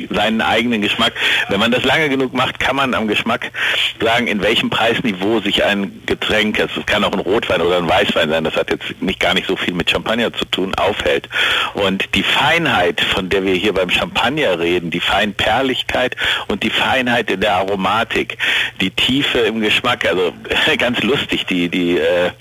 seinen 0.10 0.42
eigenen 0.42 0.82
Geschmack. 0.82 1.14
Wenn 1.50 1.60
man 1.60 1.72
das 1.72 1.84
lange 1.84 2.10
genug 2.10 2.34
macht, 2.34 2.60
kann 2.60 2.76
man 2.76 2.94
am 2.94 3.08
Geschmack 3.08 3.52
sagen, 4.00 4.28
in 4.28 4.42
welchem 4.42 4.70
Preisniveau 4.70 5.40
sich 5.40 5.64
ein 5.64 6.02
Getränk, 6.06 6.60
es 6.60 6.70
kann 6.86 7.04
auch 7.04 7.14
ein 7.14 7.20
Rotwein 7.20 7.62
oder 7.62 7.78
ein 7.78 7.90
Weißwein 7.90 8.30
sein, 8.30 8.44
das 8.44 8.56
hat 8.56 8.70
jetzt 8.70 9.02
nicht 9.02 9.20
gar 9.20 9.34
nicht 9.34 9.48
so 9.48 9.56
viel 9.56 9.74
mit 9.74 9.90
Champagner 9.90 10.32
zu 10.34 10.46
tun, 10.46 10.76
aufhält. 10.76 11.28
Und 11.74 12.14
die 12.16 12.24
Feinheit, 12.24 13.02
von 13.02 13.30
der 13.30 13.44
wir 13.44 13.54
hier 13.54 13.74
beim 13.74 13.90
Champagner 13.90 14.60
reden, 14.60 14.92
die 14.92 15.00
Feinperligkeit 15.00 16.16
und 16.48 16.64
die 16.64 16.70
Feinheit 16.70 17.32
in 17.32 17.42
der 17.42 17.56
Aromatik, 17.56 18.38
die 18.82 18.92
Tiefe 18.92 19.40
im 19.40 19.62
Geschmack, 19.62 20.06
also 20.06 20.34
ganz 20.78 21.02
lustig, 21.04 21.46
die, 21.46 21.70
die 21.70 21.98
äh, 21.98 22.32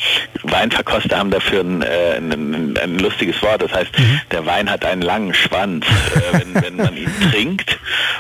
Weinverkoster 0.43 1.19
haben 1.19 1.31
dafür 1.31 1.61
ein, 1.61 1.83
äh, 1.83 2.17
ein, 2.17 2.79
ein, 2.79 2.99
lustiges 2.99 3.41
Wort, 3.43 3.62
das 3.62 3.73
heißt, 3.73 3.99
mhm. 3.99 4.21
der 4.31 4.47
Wein 4.47 4.71
hat 4.71 4.85
einen 4.85 5.03
langen 5.03 5.35
Schwanz, 5.35 5.87
äh, 5.87 6.39
wenn, 6.41 6.55
wenn 6.62 6.77
man 6.77 6.97
ihn 6.97 7.12
trinkt 7.31 7.79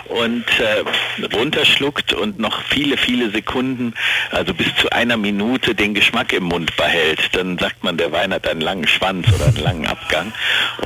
und 0.08 0.44
äh, 0.60 1.26
runterschluckt 1.34 2.12
und 2.12 2.38
noch 2.38 2.62
viele, 2.62 2.96
viele 2.96 3.30
Sekunden, 3.30 3.94
also 4.30 4.54
bis 4.54 4.74
zu 4.76 4.90
einer 4.90 5.16
Minute 5.16 5.74
den 5.74 5.94
Geschmack 5.94 6.32
im 6.32 6.44
Mund 6.44 6.76
behält, 6.76 7.20
dann 7.32 7.58
sagt 7.58 7.82
man, 7.84 7.96
der 7.96 8.12
Wein 8.12 8.32
hat 8.32 8.48
einen 8.48 8.60
langen 8.60 8.86
Schwanz 8.86 9.26
oder 9.32 9.46
einen 9.46 9.56
langen 9.56 9.86
Abgang. 9.86 10.32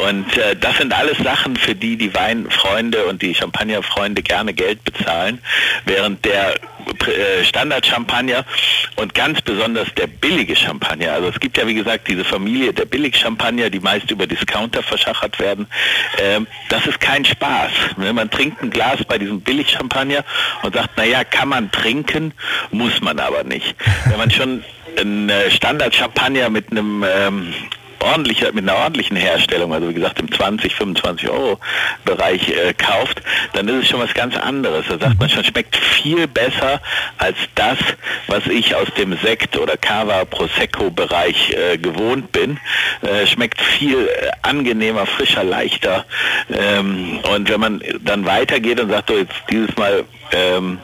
Und 0.07 0.37
äh, 0.37 0.57
das 0.57 0.79
sind 0.79 0.93
alles 0.93 1.19
Sachen, 1.19 1.57
für 1.57 1.75
die 1.75 1.97
die 1.97 2.15
Weinfreunde 2.15 3.07
und 3.07 3.23
die 3.23 3.35
Champagnerfreunde 3.35 4.23
gerne 4.23 4.55
Geld 4.55 4.83
bezahlen, 4.85 5.41
während 5.85 6.25
der 6.25 6.55
Standard-Champagner 7.45 8.45
und 8.97 9.15
ganz 9.15 9.41
besonders 9.43 9.93
der 9.95 10.07
billige 10.07 10.57
Champagner. 10.57 11.13
Also 11.13 11.29
es 11.29 11.41
gibt 11.41 11.57
ja 11.57 11.67
wie 11.67 11.75
gesagt 11.75 12.09
diese 12.09 12.25
Familie 12.25 12.73
der 12.73 12.85
Billig-Champagner, 12.85 13.71
die 13.71 13.81
meist 13.81 14.11
über 14.11 14.27
Discounter 14.27 14.83
verschachert 14.83 15.39
werden. 15.39 15.67
Ähm, 16.19 16.47
das 16.69 16.87
ist 16.87 17.01
kein 17.01 17.25
Spaß. 17.25 17.71
Ne, 17.97 18.13
man 18.13 18.31
trinkt 18.31 18.63
ein 18.63 18.71
Glas 18.71 19.05
bei 19.05 19.19
diesem 19.19 19.41
Billig-Champagner 19.41 20.25
und 20.63 20.75
sagt, 20.75 20.97
naja, 20.97 21.25
kann 21.25 21.49
man 21.49 21.71
trinken, 21.71 22.33
muss 22.71 23.01
man 23.01 23.19
aber 23.19 23.45
nicht. 23.45 23.75
Wenn 24.07 24.19
man 24.19 24.31
schon 24.31 24.65
ein 24.99 25.29
äh, 25.29 25.51
Standard-Champagner 25.51 26.51
mit 26.51 26.71
einem 26.71 27.05
ähm, 27.07 27.55
ordentlicher, 28.03 28.53
mit 28.53 28.69
einer 28.69 28.79
ordentlichen 28.79 29.17
Herstellung, 29.17 29.73
also 29.73 29.89
wie 29.89 29.95
gesagt 29.95 30.19
im 30.21 30.31
20, 30.31 30.75
25 30.75 31.29
Euro 31.29 31.59
Bereich 32.05 32.49
äh, 32.49 32.75
kauft, 32.75 33.23
dann 33.53 33.69
ist 33.69 33.85
es 33.85 33.89
schon 33.89 34.01
was 34.01 34.15
ganz 34.15 34.37
anderes. 34.37 34.87
Da 34.89 34.99
sagt 34.99 35.19
man 35.19 35.29
schon, 35.29 35.45
schmeckt 35.45 35.77
viel 35.77 36.27
besser 36.27 36.81
als 37.19 37.37
das, 37.55 37.79
was 38.27 38.47
ich 38.47 38.75
aus 38.75 38.89
dem 38.97 39.17
Sekt 39.19 39.59
oder 39.59 39.77
Cava 39.77 40.25
Prosecco 40.25 40.91
Bereich 40.91 41.53
äh, 41.53 41.79
gewohnt 41.79 42.33
bin. 42.33 42.59
Äh, 43.03 43.27
schmeckt 43.27 43.61
viel 43.61 44.07
äh, 44.07 44.31
angenehmer, 44.43 45.07
frischer, 45.07 45.45
leichter. 45.45 46.05
Ähm, 46.53 47.21
und 47.33 47.49
wenn 47.49 47.61
man 47.61 47.83
dann 48.01 48.25
weitergeht 48.25 48.81
und 48.81 48.91
sagt, 48.91 49.11
so 49.11 49.17
jetzt 49.17 49.35
dieses 49.51 49.77
Mal 49.77 50.05
ähm, 50.33 50.79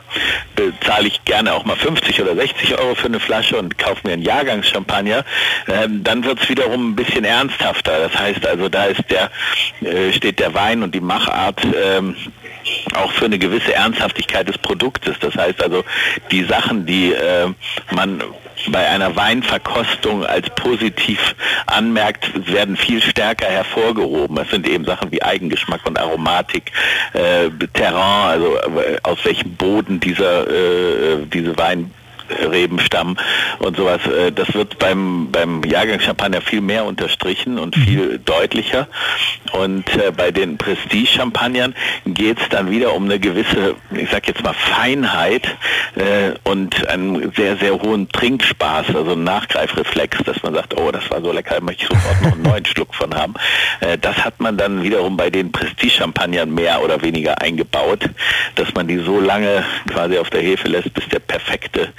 bezahle 0.54 1.08
ich 1.08 1.24
gerne 1.24 1.54
auch 1.54 1.64
mal 1.64 1.76
50 1.76 2.20
oder 2.22 2.34
60 2.34 2.78
Euro 2.78 2.94
für 2.94 3.06
eine 3.06 3.20
Flasche 3.20 3.58
und 3.58 3.78
kaufe 3.78 4.00
mir 4.04 4.14
einen 4.14 4.22
Jahrgangschampagner, 4.22 5.24
ähm, 5.68 6.02
dann 6.02 6.24
wird 6.24 6.40
es 6.42 6.48
wiederum 6.48 6.90
ein 6.90 6.96
bisschen 6.96 7.24
ernsthafter. 7.24 8.08
Das 8.08 8.18
heißt 8.18 8.46
also, 8.46 8.68
da 8.68 8.84
ist 8.84 9.02
der, 9.10 9.30
äh, 9.82 10.12
steht 10.12 10.38
der 10.38 10.54
Wein 10.54 10.82
und 10.82 10.94
die 10.94 11.00
Machart 11.00 11.60
ähm, 11.64 12.16
auch 12.94 13.12
für 13.12 13.26
eine 13.26 13.38
gewisse 13.38 13.74
Ernsthaftigkeit 13.74 14.48
des 14.48 14.58
Produktes. 14.58 15.16
Das 15.20 15.34
heißt 15.34 15.62
also, 15.62 15.84
die 16.30 16.44
Sachen, 16.44 16.86
die 16.86 17.12
äh, 17.12 17.48
man 17.92 18.22
bei 18.68 18.86
einer 18.86 19.14
Weinverkostung 19.14 20.24
als 20.24 20.48
positiv 20.50 21.34
anmerkt, 21.66 22.30
werden 22.52 22.76
viel 22.76 23.02
stärker 23.02 23.46
hervorgehoben. 23.46 24.38
Es 24.38 24.50
sind 24.50 24.66
eben 24.68 24.84
Sachen 24.84 25.12
wie 25.12 25.22
Eigengeschmack 25.22 25.86
und 25.86 25.98
Aromatik, 25.98 26.72
äh, 27.12 27.50
Terrain, 27.74 28.30
also 28.30 28.56
äh, 28.56 28.98
aus 29.02 29.24
welchem 29.24 29.54
Boden 29.56 30.00
dieser 30.00 30.46
äh, 30.48 31.26
diese 31.26 31.56
Wein 31.58 31.90
Rebenstamm 32.30 33.16
und 33.58 33.76
sowas. 33.76 34.00
Äh, 34.06 34.32
das 34.32 34.52
wird 34.54 34.78
beim, 34.78 35.28
beim 35.30 35.62
Jahrgangschampagner 35.64 36.40
viel 36.40 36.60
mehr 36.60 36.84
unterstrichen 36.84 37.58
und 37.58 37.76
viel 37.76 38.18
mhm. 38.18 38.24
deutlicher. 38.24 38.88
Und 39.52 39.88
äh, 39.94 40.12
bei 40.16 40.30
den 40.30 40.58
Prestige-Champagnern 40.58 41.74
geht 42.04 42.40
es 42.40 42.48
dann 42.48 42.70
wieder 42.70 42.94
um 42.94 43.04
eine 43.04 43.18
gewisse, 43.18 43.76
ich 43.92 44.10
sag 44.10 44.26
jetzt 44.28 44.42
mal, 44.42 44.54
Feinheit 44.54 45.46
äh, 45.94 46.32
und 46.44 46.88
einen 46.88 47.32
sehr, 47.32 47.56
sehr 47.56 47.80
hohen 47.80 48.08
Trinkspaß, 48.08 48.94
also 48.94 49.12
einen 49.12 49.24
Nachgreifreflex, 49.24 50.18
dass 50.24 50.42
man 50.42 50.54
sagt, 50.54 50.78
oh, 50.78 50.90
das 50.90 51.10
war 51.10 51.22
so 51.22 51.32
lecker, 51.32 51.60
möchte 51.60 51.84
ich 51.84 51.88
sofort 51.88 52.22
noch 52.22 52.32
einen 52.32 52.42
neuen 52.42 52.64
Schluck 52.66 52.94
von 52.94 53.14
haben. 53.14 53.34
Das 54.00 54.24
hat 54.24 54.40
man 54.40 54.56
dann 54.56 54.82
wiederum 54.82 55.16
bei 55.16 55.30
den 55.30 55.52
Prestige-Champagnern 55.52 56.52
mehr 56.52 56.82
oder 56.82 57.02
weniger 57.02 57.40
eingebaut, 57.40 58.08
dass 58.54 58.72
man 58.74 58.88
die 58.88 58.98
so 58.98 59.20
lange 59.20 59.64
quasi 59.88 60.18
auf 60.18 60.30
der 60.30 60.42
Hefe 60.42 60.68
lässt, 60.68 60.92
bis 60.94 61.08
der 61.08 61.20
perfekte 61.20 61.92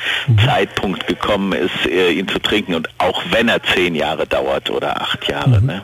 Zeitpunkt 0.43 1.07
gekommen 1.07 1.53
ist, 1.53 1.85
äh, 1.85 2.11
ihn 2.11 2.27
zu 2.27 2.39
trinken. 2.39 2.75
Und 2.75 2.89
auch 2.97 3.23
wenn 3.31 3.49
er 3.49 3.61
zehn 3.63 3.95
Jahre 3.95 4.25
dauert 4.27 4.69
oder 4.69 5.01
acht 5.01 5.27
Jahre. 5.27 5.61
Mhm. 5.61 5.67
Ne? 5.67 5.81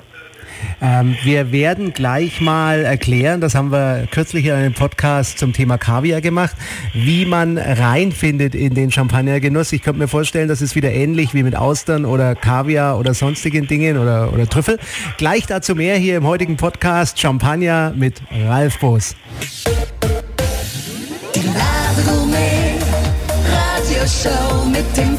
Ähm, 0.81 1.15
wir 1.23 1.51
werden 1.51 1.93
gleich 1.93 2.41
mal 2.41 2.83
erklären, 2.83 3.41
das 3.41 3.55
haben 3.55 3.71
wir 3.71 4.07
kürzlich 4.11 4.45
in 4.45 4.51
einem 4.53 4.73
Podcast 4.73 5.39
zum 5.39 5.53
Thema 5.53 5.77
Kaviar 5.77 6.21
gemacht, 6.21 6.55
wie 6.93 7.25
man 7.25 7.57
reinfindet 7.57 8.55
in 8.55 8.73
den 8.73 8.91
Champagnergenuss. 8.91 9.71
Ich 9.73 9.81
könnte 9.81 9.99
mir 9.99 10.07
vorstellen, 10.07 10.47
das 10.47 10.61
ist 10.61 10.75
wieder 10.75 10.91
ähnlich 10.91 11.33
wie 11.33 11.43
mit 11.43 11.55
Austern 11.55 12.05
oder 12.05 12.35
Kaviar 12.35 12.99
oder 12.99 13.13
sonstigen 13.13 13.67
Dingen 13.67 13.97
oder, 13.97 14.33
oder 14.33 14.47
Trüffel. 14.47 14.79
Gleich 15.17 15.45
dazu 15.45 15.75
mehr 15.75 15.97
hier 15.97 16.17
im 16.17 16.27
heutigen 16.27 16.57
Podcast 16.57 17.19
Champagner 17.19 17.93
mit 17.95 18.21
Ralf 18.45 18.79
Boos. 18.79 19.15
Die 21.35 21.82
Show 24.07 24.65
mit 24.65 24.85
dem 24.97 25.17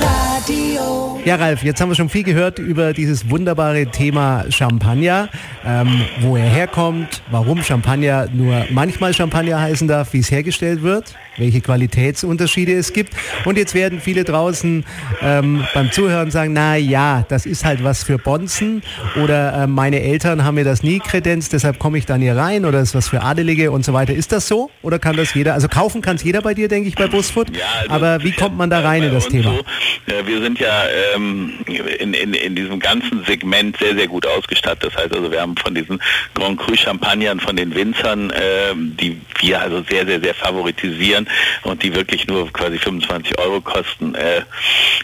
Radio. 0.00 1.20
Ja, 1.24 1.36
Ralf, 1.36 1.62
jetzt 1.62 1.80
haben 1.80 1.88
wir 1.88 1.94
schon 1.94 2.08
viel 2.08 2.24
gehört 2.24 2.58
über 2.58 2.92
dieses 2.92 3.30
wunderbare 3.30 3.86
Thema 3.86 4.44
Champagner, 4.48 5.28
ähm, 5.64 6.00
wo 6.20 6.36
er 6.36 6.48
herkommt, 6.48 7.22
warum 7.30 7.62
Champagner 7.62 8.26
nur 8.32 8.66
manchmal 8.70 9.14
Champagner 9.14 9.60
heißen 9.60 9.86
darf, 9.86 10.12
wie 10.14 10.18
es 10.18 10.32
hergestellt 10.32 10.82
wird 10.82 11.14
welche 11.36 11.60
Qualitätsunterschiede 11.60 12.72
es 12.72 12.92
gibt. 12.92 13.14
Und 13.44 13.58
jetzt 13.58 13.74
werden 13.74 14.00
viele 14.00 14.24
draußen 14.24 14.84
ähm, 15.20 15.64
beim 15.74 15.90
Zuhören 15.90 16.30
sagen, 16.30 16.52
na 16.52 16.76
ja, 16.76 17.24
das 17.28 17.46
ist 17.46 17.64
halt 17.64 17.84
was 17.84 18.02
für 18.02 18.18
Bonzen 18.18 18.82
oder 19.22 19.64
äh, 19.64 19.66
meine 19.66 20.00
Eltern 20.00 20.44
haben 20.44 20.54
mir 20.56 20.64
das 20.64 20.82
nie 20.82 20.98
kredenzt, 20.98 21.52
deshalb 21.52 21.78
komme 21.78 21.98
ich 21.98 22.06
dann 22.06 22.20
hier 22.20 22.36
rein 22.36 22.64
oder 22.64 22.80
ist 22.80 22.94
was 22.94 23.08
für 23.08 23.22
Adelige 23.22 23.70
und 23.70 23.84
so 23.84 23.92
weiter. 23.92 24.14
Ist 24.14 24.32
das 24.32 24.48
so 24.48 24.70
oder 24.82 24.98
kann 24.98 25.16
das 25.16 25.34
jeder? 25.34 25.54
Also 25.54 25.68
kaufen 25.68 26.02
kann 26.02 26.16
es 26.16 26.24
jeder 26.24 26.42
bei 26.42 26.54
dir, 26.54 26.68
denke 26.68 26.88
ich, 26.88 26.94
bei 26.94 27.06
Busfood. 27.06 27.54
Ja, 27.56 27.64
also 27.80 27.94
Aber 27.94 28.24
wie 28.24 28.32
kommt 28.32 28.56
man 28.56 28.70
da 28.70 28.80
rein 28.80 29.02
in 29.02 29.12
das 29.12 29.28
Thema? 29.28 29.54
So, 29.54 30.12
äh, 30.12 30.26
wir 30.26 30.40
sind 30.40 30.58
ja 30.58 30.84
ähm, 31.14 31.52
in, 31.66 32.14
in, 32.14 32.34
in 32.34 32.54
diesem 32.54 32.78
ganzen 32.78 33.24
Segment 33.24 33.76
sehr, 33.78 33.94
sehr 33.94 34.08
gut 34.08 34.26
ausgestattet. 34.26 34.92
Das 34.92 35.02
heißt 35.02 35.14
also, 35.14 35.30
wir 35.30 35.40
haben 35.40 35.56
von 35.56 35.74
diesen 35.74 36.00
Grand 36.34 36.58
Cru 36.58 36.76
Champagnern, 36.76 37.40
von 37.40 37.56
den 37.56 37.74
Winzern, 37.74 38.30
äh, 38.30 38.74
die 38.74 39.20
wir 39.40 39.60
also 39.60 39.82
sehr, 39.88 40.06
sehr, 40.06 40.20
sehr 40.20 40.34
favoritisieren, 40.34 41.21
Jahren 41.22 41.28
und 41.62 41.82
die 41.82 41.94
wirklich 41.94 42.26
nur 42.26 42.52
quasi 42.52 42.78
25 42.78 43.38
Euro 43.38 43.60
kosten. 43.60 44.14
Äh, 44.14 44.42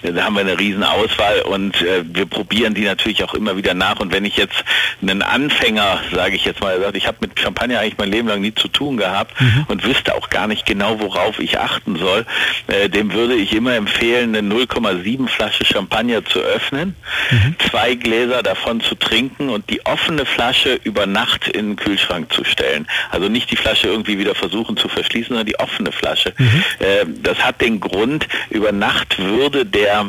da 0.03 0.25
haben 0.25 0.35
wir 0.35 0.41
eine 0.41 0.59
riesen 0.59 0.85
Auswahl 0.85 1.41
und 1.43 1.81
äh, 1.83 2.05
wir 2.05 2.27
probieren 2.27 2.75
die 2.75 2.85
natürlich 2.85 3.25
auch 3.25 3.35
immer 3.35 3.57
wieder 3.57 3.75
nach. 3.75 4.01
Und 4.01 4.13
wenn 4.13 4.25
ich 4.25 4.37
jetzt 4.37 4.65
einen 5.03 5.23
Anfänger, 5.23 6.01
sage 6.13 6.37
ich 6.37 6.45
jetzt 6.45 6.61
mal, 6.61 6.79
ich 6.95 7.07
habe 7.07 7.19
mit 7.21 7.39
Champagner 7.39 7.81
eigentlich 7.81 7.99
mein 7.99 8.11
Leben 8.11 8.29
lang 8.29 8.41
nie 8.41 8.55
zu 8.55 8.69
tun 8.69 8.97
gehabt 8.97 9.41
mhm. 9.41 9.67
und 9.69 9.85
wüsste 9.85 10.15
auch 10.15 10.31
gar 10.31 10.47
nicht 10.47 10.67
genau, 10.67 11.01
worauf 11.01 11.39
ich 11.39 11.59
achten 11.59 11.97
soll, 11.97 12.27
äh, 12.67 12.89
dem 12.89 13.13
würde 13.13 13.35
ich 13.35 13.53
immer 13.53 13.75
empfehlen, 13.75 14.35
eine 14.35 14.55
0,7 14.55 15.29
Flasche 15.29 15.65
Champagner 15.65 16.25
zu 16.25 16.41
öffnen, 16.41 16.95
mhm. 17.31 17.57
zwei 17.71 17.95
Gläser 17.95 18.43
davon 18.43 18.81
zu 18.81 18.95
trinken 18.95 19.49
und 19.49 19.69
die 19.71 19.85
offene 19.87 20.25
Flasche 20.27 20.79
über 20.85 21.07
Nacht 21.07 21.49
in 21.49 21.71
den 21.71 21.77
Kühlschrank 21.77 22.33
zu 22.33 22.45
stellen. 22.45 22.87
Also 23.11 23.29
nicht 23.29 23.51
die 23.51 23.57
Flasche 23.57 23.89
irgendwie 23.89 24.19
wieder 24.19 24.35
versuchen 24.35 24.77
zu 24.77 24.89
verschließen, 24.89 25.29
sondern 25.29 25.47
die 25.47 25.59
offene 25.59 25.93
Flasche. 25.93 26.08
Flasche. 26.09 26.33
Mhm. 26.39 26.65
Äh, 26.79 27.07
das 27.23 27.39
hat 27.39 27.61
den 27.61 27.81
Grund, 27.81 28.27
über 28.51 28.73
Nacht 28.73 29.19
würde 29.19 29.67
der 29.67 30.07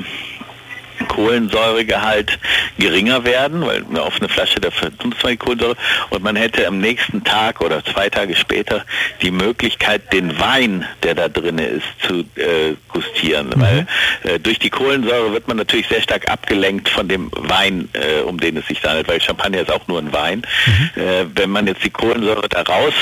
Kohlensäuregehalt 1.07 2.37
geringer 2.77 3.23
werden, 3.23 3.65
weil 3.65 3.85
eine 3.89 4.03
offene 4.03 4.29
Flasche, 4.29 4.59
man 4.59 5.31
die 5.31 5.37
Kohlensäure 5.37 5.75
und 6.09 6.23
man 6.23 6.35
hätte 6.35 6.67
am 6.67 6.79
nächsten 6.79 7.23
Tag 7.23 7.61
oder 7.61 7.83
zwei 7.83 8.09
Tage 8.09 8.35
später 8.35 8.85
die 9.21 9.31
Möglichkeit, 9.31 10.13
den 10.13 10.39
Wein, 10.39 10.85
der 11.03 11.15
da 11.15 11.29
drin 11.29 11.57
ist, 11.57 11.87
zu 12.05 12.19
äh, 12.35 12.75
gustieren. 12.89 13.47
Mhm. 13.47 13.61
Weil 13.61 13.87
äh, 14.23 14.39
durch 14.39 14.59
die 14.59 14.69
Kohlensäure 14.69 15.31
wird 15.33 15.47
man 15.47 15.57
natürlich 15.57 15.87
sehr 15.87 16.01
stark 16.01 16.29
abgelenkt 16.29 16.89
von 16.89 17.07
dem 17.07 17.31
Wein, 17.31 17.89
äh, 17.93 18.21
um 18.21 18.39
den 18.39 18.57
es 18.57 18.67
sich 18.67 18.83
handelt, 18.83 19.07
weil 19.07 19.21
Champagner 19.21 19.61
ist 19.61 19.71
auch 19.71 19.87
nur 19.87 19.99
ein 19.99 20.13
Wein. 20.13 20.43
Mhm. 20.65 21.01
Äh, 21.01 21.25
wenn 21.35 21.49
man 21.49 21.67
jetzt 21.67 21.83
die 21.83 21.89
Kohlensäure 21.89 22.47
da 22.49 22.61
raus 22.61 22.93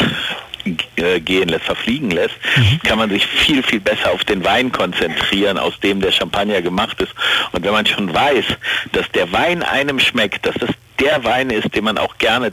gehen 0.75 1.49
lässt, 1.49 1.65
verfliegen 1.65 2.11
lässt, 2.11 2.35
mhm. 2.55 2.79
kann 2.83 2.97
man 2.97 3.09
sich 3.09 3.25
viel, 3.25 3.63
viel 3.63 3.79
besser 3.79 4.11
auf 4.11 4.23
den 4.23 4.43
Wein 4.43 4.71
konzentrieren, 4.71 5.57
aus 5.57 5.79
dem 5.79 6.01
der 6.01 6.11
Champagner 6.11 6.61
gemacht 6.61 7.01
ist. 7.01 7.13
Und 7.51 7.63
wenn 7.63 7.71
man 7.71 7.85
schon 7.85 8.13
weiß, 8.13 8.45
dass 8.91 9.09
der 9.11 9.31
Wein 9.31 9.63
einem 9.63 9.99
schmeckt, 9.99 10.45
dass 10.45 10.55
das 10.55 10.69
der 10.99 11.23
Wein 11.23 11.49
ist, 11.49 11.75
den 11.75 11.83
man 11.83 11.97
auch 11.97 12.17
gerne 12.17 12.51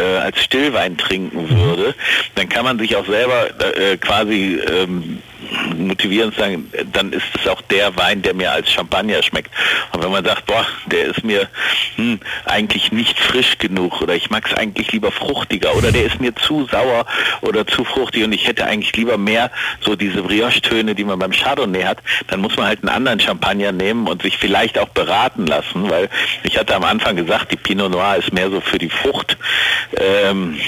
äh, 0.00 0.04
als 0.04 0.42
Stillwein 0.42 0.96
trinken 0.96 1.44
mhm. 1.44 1.60
würde, 1.60 1.94
dann 2.34 2.48
kann 2.48 2.64
man 2.64 2.78
sich 2.78 2.96
auch 2.96 3.06
selber 3.06 3.48
äh, 3.76 3.96
quasi 3.96 4.60
ähm, 4.68 5.22
motivieren 5.76 6.30
und 6.30 6.36
sagen, 6.36 6.70
dann 6.92 7.12
ist 7.12 7.26
es 7.38 7.48
auch 7.48 7.60
der 7.62 7.96
Wein, 7.96 8.22
der 8.22 8.34
mir 8.34 8.50
als 8.50 8.70
Champagner 8.70 9.22
schmeckt. 9.22 9.50
Und 9.92 10.02
wenn 10.02 10.10
man 10.10 10.24
sagt, 10.24 10.46
boah, 10.46 10.66
der 10.86 11.06
ist 11.06 11.24
mir 11.24 11.48
hm, 11.96 12.20
eigentlich 12.44 12.92
nicht 12.92 13.18
frisch 13.18 13.58
genug 13.58 14.00
oder 14.02 14.14
ich 14.14 14.30
mag 14.30 14.46
es 14.46 14.54
eigentlich 14.54 14.92
lieber 14.92 15.12
fruchtiger 15.12 15.74
oder 15.76 15.92
der 15.92 16.04
ist 16.04 16.20
mir 16.20 16.34
zu 16.34 16.66
sauer 16.70 17.06
oder 17.42 17.66
zu 17.66 17.84
fruchtig 17.84 18.24
und 18.24 18.32
ich 18.32 18.46
hätte 18.46 18.64
eigentlich 18.64 18.96
lieber 18.96 19.18
mehr 19.18 19.50
so 19.80 19.96
diese 19.96 20.22
Brioche-Töne, 20.22 20.94
die 20.94 21.04
man 21.04 21.18
beim 21.18 21.32
Chardonnay 21.32 21.84
hat, 21.84 21.98
dann 22.28 22.40
muss 22.40 22.56
man 22.56 22.66
halt 22.66 22.80
einen 22.80 22.90
anderen 22.90 23.20
Champagner 23.20 23.72
nehmen 23.72 24.06
und 24.06 24.22
sich 24.22 24.36
vielleicht 24.36 24.78
auch 24.78 24.88
beraten 24.88 25.46
lassen, 25.46 25.88
weil 25.90 26.08
ich 26.42 26.58
hatte 26.58 26.74
am 26.74 26.84
Anfang 26.84 27.16
gesagt, 27.16 27.52
die 27.52 27.56
Pinot 27.56 27.90
Noir 27.90 28.16
ist 28.16 28.32
mehr 28.32 28.50
so 28.50 28.60
für 28.60 28.78
die 28.78 28.90
Frucht. 28.90 29.36
Ähm, 29.96 30.58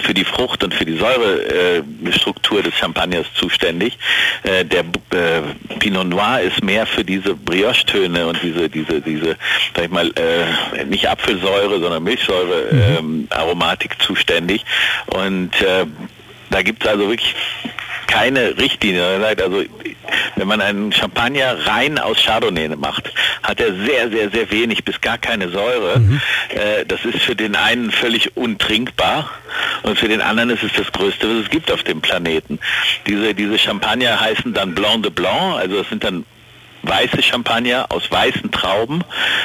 für 0.00 0.14
die 0.14 0.24
Frucht 0.24 0.64
und 0.64 0.74
für 0.74 0.84
die 0.84 0.96
Säurestruktur 0.96 2.60
äh, 2.60 2.62
des 2.62 2.74
Champagners 2.74 3.26
zuständig. 3.34 3.98
Äh, 4.42 4.64
der 4.64 4.80
äh, 4.80 5.42
Pinot 5.78 6.08
Noir 6.08 6.40
ist 6.40 6.62
mehr 6.62 6.86
für 6.86 7.04
diese 7.04 7.34
Brioche-Töne 7.34 8.26
und 8.26 8.42
diese, 8.42 8.68
diese, 8.68 9.00
diese, 9.00 9.36
sag 9.74 9.84
ich 9.84 9.90
mal, 9.90 10.10
äh, 10.16 10.84
nicht 10.84 11.08
Apfelsäure, 11.08 11.80
sondern 11.80 12.02
Milchsäure 12.02 12.68
mhm. 12.72 13.28
ähm, 13.28 13.28
zuständig. 13.98 14.64
Und 15.06 15.60
äh, 15.60 15.86
da 16.50 16.62
gibt 16.62 16.84
es 16.84 16.90
also 16.90 17.08
wirklich 17.08 17.34
keine 18.06 18.58
Richtlinie. 18.58 19.04
Also 19.04 19.64
wenn 20.36 20.48
man 20.48 20.60
einen 20.60 20.92
Champagner 20.92 21.66
rein 21.66 21.98
aus 21.98 22.18
Chardonnay 22.24 22.68
macht, 22.76 23.12
hat 23.42 23.60
er 23.60 23.74
sehr, 23.74 24.10
sehr, 24.10 24.30
sehr 24.30 24.50
wenig 24.50 24.84
bis 24.84 25.00
gar 25.00 25.18
keine 25.18 25.48
Säure. 25.50 25.98
Mhm. 25.98 26.20
Äh, 26.50 26.84
das 26.86 27.04
ist 27.04 27.22
für 27.22 27.36
den 27.36 27.56
einen 27.56 27.90
völlig 27.90 28.36
untrinkbar 28.36 29.30
und 29.82 29.98
für 29.98 30.08
den 30.08 30.20
anderen 30.20 30.50
ist 30.50 30.62
es 30.62 30.72
das 30.72 30.92
Größte, 30.92 31.28
was 31.28 31.44
es 31.44 31.50
gibt 31.50 31.70
auf 31.70 31.82
dem 31.82 32.00
Planeten. 32.00 32.58
Diese, 33.06 33.34
diese 33.34 33.58
Champagner 33.58 34.20
heißen 34.20 34.52
dann 34.54 34.74
Blanc 34.74 35.02
de 35.02 35.10
Blanc, 35.10 35.58
also 35.58 35.78
das 35.78 35.88
sind 35.88 36.04
dann 36.04 36.24
weiße 36.82 37.22
Champagner 37.22 37.86
aus 37.90 38.10
weißen 38.10 38.50
Trauben, 38.50 39.02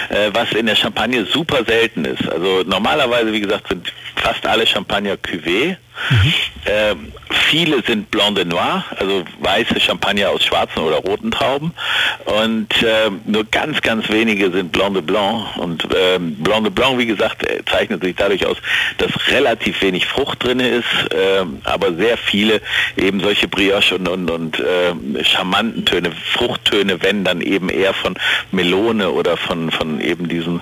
äh, 0.09 0.31
was 0.33 0.51
in 0.51 0.65
der 0.65 0.75
Champagne 0.75 1.25
super 1.25 1.63
selten 1.65 2.05
ist. 2.05 2.27
Also 2.27 2.63
normalerweise, 2.65 3.31
wie 3.31 3.41
gesagt, 3.41 3.67
sind 3.69 3.91
fast 4.15 4.45
alle 4.45 4.65
Champagner 4.65 5.15
Cuvée. 5.15 5.77
Mhm. 6.09 6.33
Äh, 6.65 6.95
viele 7.49 7.83
sind 7.83 8.11
Blanc 8.11 8.35
de 8.35 8.45
Noir, 8.45 8.83
also 8.97 9.23
weiße 9.39 9.79
Champagner 9.79 10.29
aus 10.29 10.43
schwarzen 10.43 10.79
oder 10.79 10.97
roten 10.97 11.31
Trauben. 11.31 11.73
Und 12.25 12.83
äh, 12.83 13.09
nur 13.25 13.45
ganz, 13.45 13.81
ganz 13.81 14.09
wenige 14.09 14.51
sind 14.51 14.71
Blanc 14.71 14.93
de 14.93 15.01
Blanc. 15.01 15.57
Und 15.57 15.85
äh, 15.85 16.19
Blanc 16.19 16.63
de 16.63 16.71
Blanc, 16.71 16.97
wie 16.97 17.05
gesagt, 17.05 17.43
äh, 17.43 17.63
zeichnet 17.65 18.03
sich 18.03 18.15
dadurch 18.15 18.45
aus, 18.45 18.57
dass 18.97 19.11
relativ 19.29 19.81
wenig 19.81 20.05
Frucht 20.05 20.43
drin 20.43 20.59
ist, 20.59 20.85
äh, 21.11 21.45
aber 21.63 21.93
sehr 21.95 22.17
viele 22.17 22.61
eben 22.95 23.19
solche 23.19 23.47
Brioche 23.47 23.95
und, 23.95 24.07
und, 24.07 24.29
und 24.29 24.59
äh, 24.59 25.23
charmanten 25.23 25.85
Töne, 25.85 26.11
Fruchttöne, 26.33 27.01
wenn 27.01 27.23
dann 27.23 27.41
eben 27.41 27.69
eher 27.69 27.93
von 27.93 28.15
Melone 28.51 29.11
oder 29.11 29.37
von, 29.37 29.71
von 29.71 30.01
eben 30.01 30.27
diesen 30.27 30.61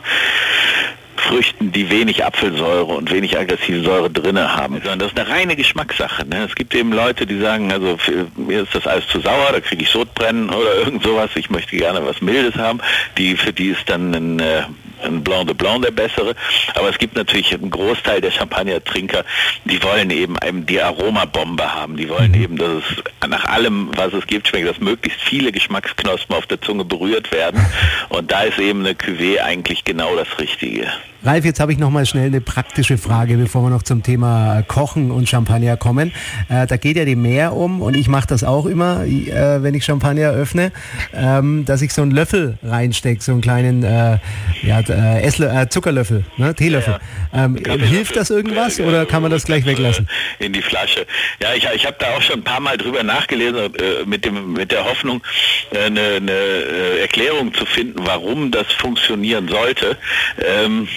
Früchten, 1.28 1.72
die 1.72 1.90
wenig 1.90 2.24
Apfelsäure 2.24 2.86
und 2.86 3.12
wenig 3.12 3.38
aggressive 3.38 3.82
Säure 3.82 4.10
drinne 4.10 4.56
haben. 4.56 4.76
Sondern 4.76 5.00
das 5.00 5.12
ist 5.12 5.20
eine 5.20 5.30
reine 5.30 5.56
Geschmackssache. 5.56 6.28
Ne? 6.28 6.46
Es 6.46 6.56
gibt 6.56 6.74
eben 6.76 6.92
Leute, 6.92 7.26
die 7.26 7.40
sagen, 7.40 7.72
also 7.72 7.98
mir 8.36 8.64
ist 8.64 8.74
das 8.74 8.88
alles 8.88 9.08
zu 9.08 9.20
sauer, 9.20 9.50
da 9.52 9.60
kriege 9.60 9.84
ich 9.84 9.90
Sodbrennen 9.90 10.50
oder 10.50 10.76
irgend 10.86 11.04
sowas. 11.04 11.32
Ich 11.36 11.50
möchte 11.50 11.76
gerne 11.76 12.06
was 12.06 12.22
Mildes 12.22 12.56
haben. 12.56 12.80
Die 13.18 13.36
für 13.36 13.54
die 13.54 13.70
ist 13.70 13.90
dann 13.90 14.14
ein 14.14 14.40
äh, 14.40 14.64
ein 15.04 15.24
Blanc 15.24 15.48
de 15.48 15.56
Blanc 15.56 15.84
der 15.84 15.92
bessere. 15.92 16.36
Aber 16.76 16.90
es 16.90 16.98
gibt 16.98 17.16
natürlich 17.16 17.54
einen 17.54 17.70
Großteil 17.70 18.22
der 18.22 18.32
Champagner-Trinker, 18.32 19.24
die 19.66 19.82
wollen 19.84 20.10
eben, 20.10 20.36
eben 20.46 20.66
die 20.66 20.82
Aromabombe 20.82 21.74
haben. 21.74 21.98
Die 21.98 22.10
wollen 22.10 22.32
mhm. 22.32 22.42
eben, 22.42 22.58
dass 22.58 22.70
es 22.70 23.30
nach 23.30 23.46
allem, 23.46 23.92
was 23.96 24.14
es 24.14 24.26
gibt, 24.28 24.48
schmeckt, 24.48 24.68
dass 24.68 24.80
möglichst 24.80 25.22
viele 25.22 25.52
Geschmacksknospen 25.52 26.36
auf 26.36 26.48
der 26.48 26.62
Zunge 26.62 26.86
berührt 26.86 27.32
werden. 27.32 27.66
Und 28.10 28.32
da 28.32 28.44
ist 28.44 28.60
eben 28.60 28.80
eine 28.80 28.94
Cuvée 28.94 29.40
eigentlich 29.40 29.84
genau 29.84 30.16
das 30.16 30.28
Richtige. 30.40 30.92
Ralf, 31.26 31.44
jetzt 31.44 31.60
habe 31.60 31.72
ich 31.72 31.80
noch 31.80 31.90
mal 31.90 32.06
schnell 32.06 32.28
eine 32.28 32.40
praktische 32.40 33.00
Frage, 33.00 33.36
bevor 33.38 33.64
wir 33.64 33.72
noch 33.72 33.82
zum 33.82 34.04
Thema 34.04 34.62
Kochen 34.68 35.10
und 35.10 35.28
Champagner 35.28 35.76
kommen. 35.76 36.12
Äh, 36.50 36.68
da 36.68 36.78
geht 36.78 36.98
ja 36.98 37.04
die 37.06 37.16
Meer 37.16 37.54
um 37.54 37.82
und 37.82 37.98
ich 37.98 38.08
mache 38.08 38.28
das 38.28 38.44
auch 38.44 38.68
immer, 38.68 39.04
äh, 39.06 39.64
wenn 39.64 39.74
ich 39.74 39.84
Champagner 39.84 40.30
öffne, 40.30 40.72
ähm, 41.16 41.66
dass 41.66 41.82
ich 41.82 41.94
so 41.94 42.04
einen 42.04 42.12
Löffel 42.12 42.60
reinstecke, 42.62 43.24
so 43.24 43.32
einen 43.32 43.42
kleinen 43.42 43.82
äh, 43.82 44.20
ja, 44.62 44.82
äh, 44.82 45.24
Esslö 45.24 45.48
äh, 45.48 45.68
Zuckerlöffel, 45.68 46.26
ne? 46.38 46.54
Teelöffel. 46.54 47.00
Ja. 47.34 47.46
Ähm, 47.46 47.56
hilft 47.56 48.16
das 48.16 48.30
irgendwas 48.30 48.80
oder 48.80 49.08
kann 49.08 49.24
man 49.24 49.32
das 49.32 49.46
gleich 49.46 49.66
weglassen? 49.66 50.08
In 50.38 50.54
die 50.54 50.62
Flasche. 50.62 51.08
Ja, 51.42 51.56
ich, 51.56 51.68
ich 51.74 51.88
habe 51.88 51.96
da 51.98 52.16
auch 52.16 52.22
schon 52.22 52.42
ein 52.42 52.44
paar 52.44 52.60
Mal 52.60 52.78
drüber 52.78 53.02
nachgelesen, 53.02 53.58
äh, 53.58 54.06
mit, 54.06 54.26
dem, 54.26 54.54
mit 54.54 54.72
der 54.72 54.86
Hoffnung, 54.86 55.24
eine, 55.74 56.02
eine 56.02 56.32
Erklärung 57.02 57.52
zu 57.52 57.66
finden, 57.66 58.06
warum 58.06 58.52
das 58.52 58.68
funktionieren 58.74 59.48
sollte. 59.48 59.98
Ähm, 60.38 60.88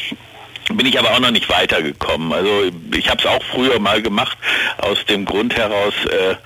bin 0.76 0.86
ich 0.86 0.98
aber 0.98 1.12
auch 1.12 1.20
noch 1.20 1.30
nicht 1.30 1.48
weitergekommen. 1.48 2.32
Also 2.32 2.64
ich 2.94 3.08
habe 3.08 3.20
es 3.20 3.26
auch 3.26 3.42
früher 3.42 3.78
mal 3.78 4.02
gemacht, 4.02 4.36
aus 4.78 5.04
dem 5.06 5.24
Grund 5.24 5.56
heraus, 5.56 5.94
äh, 6.06 6.36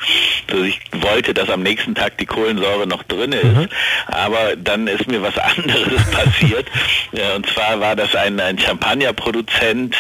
dass 0.47 0.61
ich 0.61 0.81
wollte, 0.93 1.35
dass 1.35 1.51
am 1.51 1.63
nächsten 1.63 1.95
Tag 1.95 2.19
die 2.19 2.27
Kohlensäure 2.27 2.87
noch 2.87 3.03
drin 3.03 3.33
ist. 3.33 3.45
Mhm. 3.45 3.69
Aber 4.07 4.57
dann 4.57 4.87
ist 4.87 5.09
mir 5.09 5.23
was 5.23 5.37
anderes 5.59 6.11
passiert. 6.11 6.67
Ja, 7.13 7.35
und 7.35 7.47
zwar 7.47 7.81
war 7.81 7.97
das 7.97 8.15
ein, 8.15 8.39
ein 8.41 8.59
Champagnerproduzent, 8.59 9.97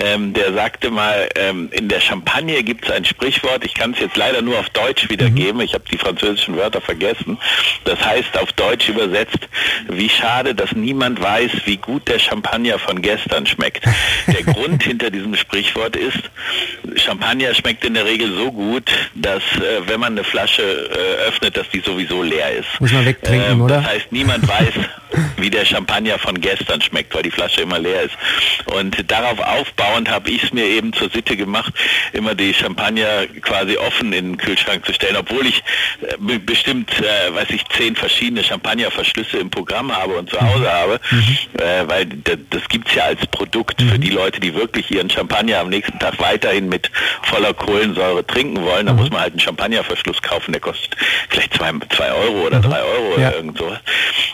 ähm, 0.00 0.32
der 0.32 0.52
sagte 0.54 0.90
mal, 0.90 1.28
ähm, 1.36 1.68
in 1.72 1.88
der 1.88 2.00
Champagne 2.00 2.62
gibt 2.62 2.86
es 2.86 2.90
ein 2.90 3.04
Sprichwort, 3.04 3.64
ich 3.64 3.74
kann 3.74 3.92
es 3.92 4.00
jetzt 4.00 4.16
leider 4.16 4.42
nur 4.42 4.58
auf 4.58 4.70
Deutsch 4.70 5.08
wiedergeben, 5.10 5.56
mhm. 5.56 5.62
ich 5.62 5.74
habe 5.74 5.84
die 5.90 5.98
französischen 5.98 6.56
Wörter 6.56 6.80
vergessen. 6.80 7.38
Das 7.84 8.04
heißt 8.04 8.38
auf 8.38 8.52
Deutsch 8.52 8.88
übersetzt, 8.88 9.48
wie 9.88 10.08
schade, 10.08 10.54
dass 10.54 10.72
niemand 10.72 11.22
weiß, 11.22 11.50
wie 11.66 11.76
gut 11.76 12.08
der 12.08 12.18
Champagner 12.18 12.78
von 12.78 13.02
gestern 13.02 13.46
schmeckt 13.46 13.57
schmeckt. 13.58 13.84
Der 14.26 14.42
Grund 14.54 14.82
hinter 14.82 15.10
diesem 15.10 15.34
Sprichwort 15.34 15.96
ist, 15.96 16.18
Champagner 16.96 17.54
schmeckt 17.54 17.84
in 17.84 17.94
der 17.94 18.04
Regel 18.04 18.32
so 18.34 18.52
gut, 18.52 18.90
dass 19.14 19.42
äh, 19.56 19.86
wenn 19.86 20.00
man 20.00 20.12
eine 20.12 20.24
Flasche 20.24 20.62
äh, 20.62 21.28
öffnet, 21.28 21.56
dass 21.56 21.68
die 21.70 21.80
sowieso 21.80 22.22
leer 22.22 22.56
ist. 22.56 22.80
Muss 22.80 22.92
man 22.92 23.04
wegtrinken, 23.04 23.52
ähm, 23.52 23.62
oder? 23.62 23.76
Das 23.76 23.86
heißt, 23.86 24.12
niemand 24.12 24.46
weiß, 24.48 24.74
wie 25.36 25.50
der 25.50 25.64
Champagner 25.64 26.18
von 26.18 26.40
gestern 26.40 26.80
schmeckt, 26.80 27.14
weil 27.14 27.22
die 27.22 27.30
Flasche 27.30 27.62
immer 27.62 27.78
leer 27.78 28.02
ist. 28.02 28.16
Und 28.66 29.10
darauf 29.10 29.38
aufbauend 29.40 30.10
habe 30.10 30.30
ich 30.30 30.44
es 30.44 30.52
mir 30.52 30.64
eben 30.64 30.92
zur 30.92 31.10
Sitte 31.10 31.36
gemacht, 31.36 31.72
immer 32.12 32.34
die 32.34 32.54
Champagner 32.54 33.26
quasi 33.42 33.76
offen 33.76 34.12
in 34.12 34.32
den 34.32 34.36
Kühlschrank 34.36 34.84
zu 34.86 34.92
stellen, 34.92 35.16
obwohl 35.16 35.46
ich 35.46 35.62
äh, 36.02 36.38
bestimmt, 36.38 36.90
äh, 37.00 37.34
weiß 37.34 37.50
ich, 37.50 37.64
zehn 37.76 37.96
verschiedene 37.96 38.44
Champagnerverschlüsse 38.44 39.38
im 39.38 39.50
Programm 39.50 39.94
habe 39.94 40.16
und 40.16 40.30
zu 40.30 40.40
Hause 40.40 40.72
habe, 40.72 41.00
mhm. 41.10 41.36
äh, 41.60 41.88
weil 41.88 42.06
das 42.06 42.68
gibt 42.68 42.88
es 42.88 42.94
ja 42.94 43.04
als 43.04 43.26
Produkt 43.26 43.47
Produkt 43.48 43.80
mhm. 43.80 43.88
für 43.88 43.98
die 43.98 44.10
Leute, 44.10 44.40
die 44.40 44.54
wirklich 44.54 44.90
ihren 44.90 45.08
Champagner 45.08 45.60
am 45.60 45.70
nächsten 45.70 45.98
Tag 45.98 46.18
weiterhin 46.18 46.68
mit 46.68 46.90
voller 47.22 47.54
Kohlensäure 47.54 48.26
trinken 48.26 48.62
wollen. 48.62 48.86
Da 48.86 48.92
mhm. 48.92 48.98
muss 48.98 49.10
man 49.10 49.20
halt 49.20 49.32
einen 49.32 49.40
Champagnerverschluss 49.40 50.20
kaufen, 50.20 50.52
der 50.52 50.60
kostet 50.60 50.96
vielleicht 51.30 51.54
zwei, 51.54 51.72
zwei 51.88 52.12
Euro 52.12 52.46
oder 52.46 52.58
mhm. 52.58 52.62
drei 52.62 52.82
Euro 52.82 53.10
ja. 53.12 53.28
oder 53.28 53.36
irgend 53.36 53.58
sowas. 53.58 53.78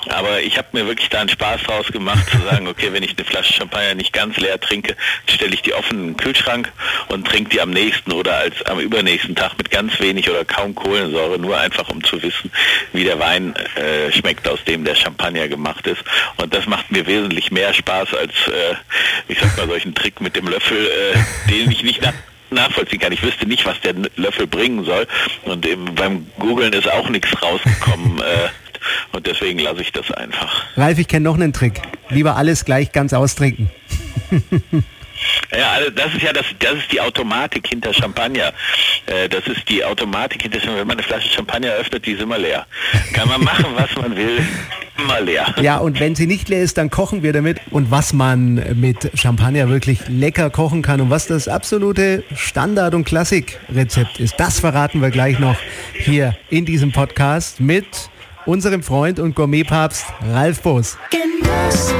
Aber 0.08 0.40
ich 0.40 0.58
habe 0.58 0.68
mir 0.72 0.86
wirklich 0.86 1.08
da 1.08 1.20
einen 1.20 1.28
Spaß 1.28 1.62
draus 1.62 1.86
gemacht, 1.86 2.28
zu 2.28 2.38
sagen, 2.38 2.66
okay, 2.66 2.92
wenn 2.92 3.02
ich 3.02 3.16
eine 3.16 3.24
Flasche 3.24 3.52
Champagner 3.52 3.94
nicht 3.94 4.12
ganz 4.12 4.36
leer 4.36 4.60
trinke, 4.60 4.96
stelle 5.26 5.54
ich 5.54 5.62
die 5.62 5.74
offen 5.74 5.98
in 5.98 6.06
den 6.08 6.16
Kühlschrank 6.16 6.72
und 7.08 7.26
trinke 7.26 7.50
die 7.50 7.60
am 7.60 7.70
nächsten 7.70 8.12
oder 8.12 8.36
als 8.36 8.62
am 8.66 8.80
übernächsten 8.80 9.36
Tag 9.36 9.56
mit 9.56 9.70
ganz 9.70 9.98
wenig 10.00 10.28
oder 10.28 10.44
kaum 10.44 10.74
Kohlensäure, 10.74 11.38
nur 11.38 11.56
einfach 11.56 11.88
um 11.88 12.02
zu 12.02 12.20
wissen, 12.22 12.50
wie 12.92 13.04
der 13.04 13.18
Wein 13.20 13.54
äh, 13.76 14.12
schmeckt, 14.12 14.48
aus 14.48 14.62
dem 14.64 14.84
der 14.84 14.96
Champagner 14.96 15.48
gemacht 15.48 15.86
ist. 15.86 16.02
Und 16.36 16.52
das 16.52 16.66
macht 16.66 16.90
mir 16.90 17.06
wesentlich 17.06 17.50
mehr 17.50 17.72
Spaß 17.72 18.14
als 18.14 18.32
äh, 18.48 18.74
ich 19.28 19.38
sag 19.40 19.56
mal, 19.56 19.66
solchen 19.66 19.94
Trick 19.94 20.20
mit 20.20 20.36
dem 20.36 20.48
Löffel, 20.48 20.76
äh, 20.76 21.50
den 21.50 21.70
ich 21.70 21.82
nicht 21.82 22.02
nach 22.02 22.14
nachvollziehen 22.50 23.00
kann. 23.00 23.12
Ich 23.12 23.22
wüsste 23.22 23.46
nicht, 23.46 23.66
was 23.66 23.80
der 23.80 23.94
Löffel 24.16 24.46
bringen 24.46 24.84
soll. 24.84 25.06
Und 25.44 25.66
eben 25.66 25.94
beim 25.94 26.26
Googlen 26.38 26.72
ist 26.72 26.88
auch 26.90 27.08
nichts 27.08 27.30
rausgekommen. 27.42 28.20
Äh, 28.20 28.48
und 29.12 29.26
deswegen 29.26 29.58
lasse 29.58 29.80
ich 29.80 29.92
das 29.92 30.10
einfach. 30.12 30.64
Ralf, 30.76 30.98
ich 30.98 31.08
kenne 31.08 31.24
noch 31.24 31.34
einen 31.34 31.52
Trick. 31.52 31.80
Lieber 32.10 32.36
alles 32.36 32.64
gleich 32.64 32.92
ganz 32.92 33.12
austrinken. 33.12 33.70
Ja, 35.56 35.72
also 35.72 35.90
das 35.90 36.14
ist 36.14 36.22
ja 36.22 36.32
das, 36.32 36.46
das 36.58 36.74
ist 36.74 36.92
die 36.92 37.00
Automatik 37.00 37.66
hinter 37.68 37.92
Champagner. 37.94 38.52
Äh, 39.06 39.28
das 39.28 39.46
ist 39.46 39.68
die 39.68 39.84
Automatik 39.84 40.42
hinter 40.42 40.58
Champagner. 40.58 40.80
Wenn 40.80 40.88
man 40.88 40.98
eine 40.98 41.06
Flasche 41.06 41.28
Champagner 41.28 41.72
öffnet, 41.72 42.06
die 42.06 42.12
ist 42.12 42.22
immer 42.22 42.38
leer. 42.38 42.66
Kann 43.12 43.28
man 43.28 43.42
machen, 43.44 43.66
was 43.74 43.94
man 43.96 44.16
will, 44.16 44.40
immer 44.98 45.20
leer. 45.20 45.54
Ja, 45.60 45.78
und 45.78 46.00
wenn 46.00 46.14
sie 46.14 46.26
nicht 46.26 46.48
leer 46.48 46.62
ist, 46.62 46.78
dann 46.78 46.90
kochen 46.90 47.22
wir 47.22 47.32
damit. 47.32 47.60
Und 47.70 47.90
was 47.90 48.12
man 48.12 48.54
mit 48.80 49.10
Champagner 49.14 49.68
wirklich 49.68 50.00
lecker 50.08 50.50
kochen 50.50 50.82
kann 50.82 51.00
und 51.00 51.10
was 51.10 51.26
das 51.26 51.48
absolute 51.48 52.24
Standard- 52.36 52.94
und 52.94 53.04
Klassikrezept 53.04 54.20
ist, 54.20 54.34
das 54.38 54.60
verraten 54.60 55.00
wir 55.02 55.10
gleich 55.10 55.38
noch 55.38 55.56
hier 55.94 56.36
in 56.50 56.64
diesem 56.64 56.92
Podcast 56.92 57.60
mit 57.60 57.86
unserem 58.46 58.82
Freund 58.82 59.20
und 59.20 59.34
Gourmetpapst 59.34 60.06
Ralf 60.30 60.62
Boos. 60.62 60.98
Genuss. 61.10 61.94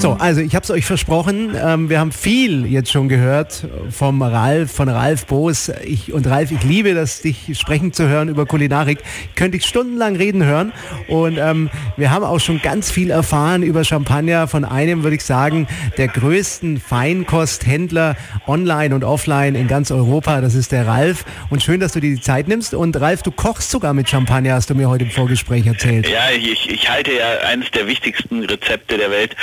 So, 0.00 0.12
also 0.18 0.40
ich 0.40 0.54
habe 0.54 0.64
es 0.64 0.70
euch 0.70 0.86
versprochen. 0.86 1.54
Ähm, 1.62 1.90
wir 1.90 2.00
haben 2.00 2.10
viel 2.10 2.64
jetzt 2.64 2.90
schon 2.90 3.10
gehört 3.10 3.66
vom 3.90 4.22
Ralf, 4.22 4.72
von 4.72 4.88
Ralf 4.88 5.26
Boos. 5.26 5.70
Ich, 5.84 6.14
und 6.14 6.26
Ralf, 6.26 6.50
ich 6.50 6.62
liebe 6.62 6.94
das, 6.94 7.20
dich 7.20 7.58
sprechen 7.58 7.92
zu 7.92 8.08
hören 8.08 8.30
über 8.30 8.46
Kulinarik. 8.46 9.00
Könnte 9.34 9.58
ich 9.58 9.66
stundenlang 9.66 10.16
reden 10.16 10.42
hören. 10.42 10.72
Und 11.06 11.36
ähm, 11.36 11.68
wir 11.98 12.10
haben 12.10 12.24
auch 12.24 12.40
schon 12.40 12.62
ganz 12.62 12.90
viel 12.90 13.10
erfahren 13.10 13.62
über 13.62 13.84
Champagner 13.84 14.48
von 14.48 14.64
einem, 14.64 15.02
würde 15.02 15.16
ich 15.16 15.22
sagen, 15.22 15.66
der 15.98 16.08
größten 16.08 16.80
Feinkosthändler 16.80 18.16
online 18.46 18.94
und 18.94 19.04
offline 19.04 19.54
in 19.54 19.68
ganz 19.68 19.90
Europa. 19.90 20.40
Das 20.40 20.54
ist 20.54 20.72
der 20.72 20.86
Ralf. 20.86 21.26
Und 21.50 21.62
schön, 21.62 21.78
dass 21.78 21.92
du 21.92 22.00
dir 22.00 22.14
die 22.14 22.22
Zeit 22.22 22.48
nimmst. 22.48 22.72
Und 22.72 22.98
Ralf, 22.98 23.22
du 23.22 23.32
kochst 23.32 23.70
sogar 23.70 23.92
mit 23.92 24.08
Champagner, 24.08 24.54
hast 24.54 24.70
du 24.70 24.74
mir 24.74 24.88
heute 24.88 25.04
im 25.04 25.10
Vorgespräch 25.10 25.66
erzählt. 25.66 26.08
Ja, 26.08 26.30
ich, 26.34 26.70
ich 26.70 26.88
halte 26.88 27.12
ja 27.12 27.46
eines 27.46 27.70
der 27.72 27.86
wichtigsten 27.86 28.44
Rezepte 28.44 28.96
der 28.96 29.10
Welt. 29.10 29.36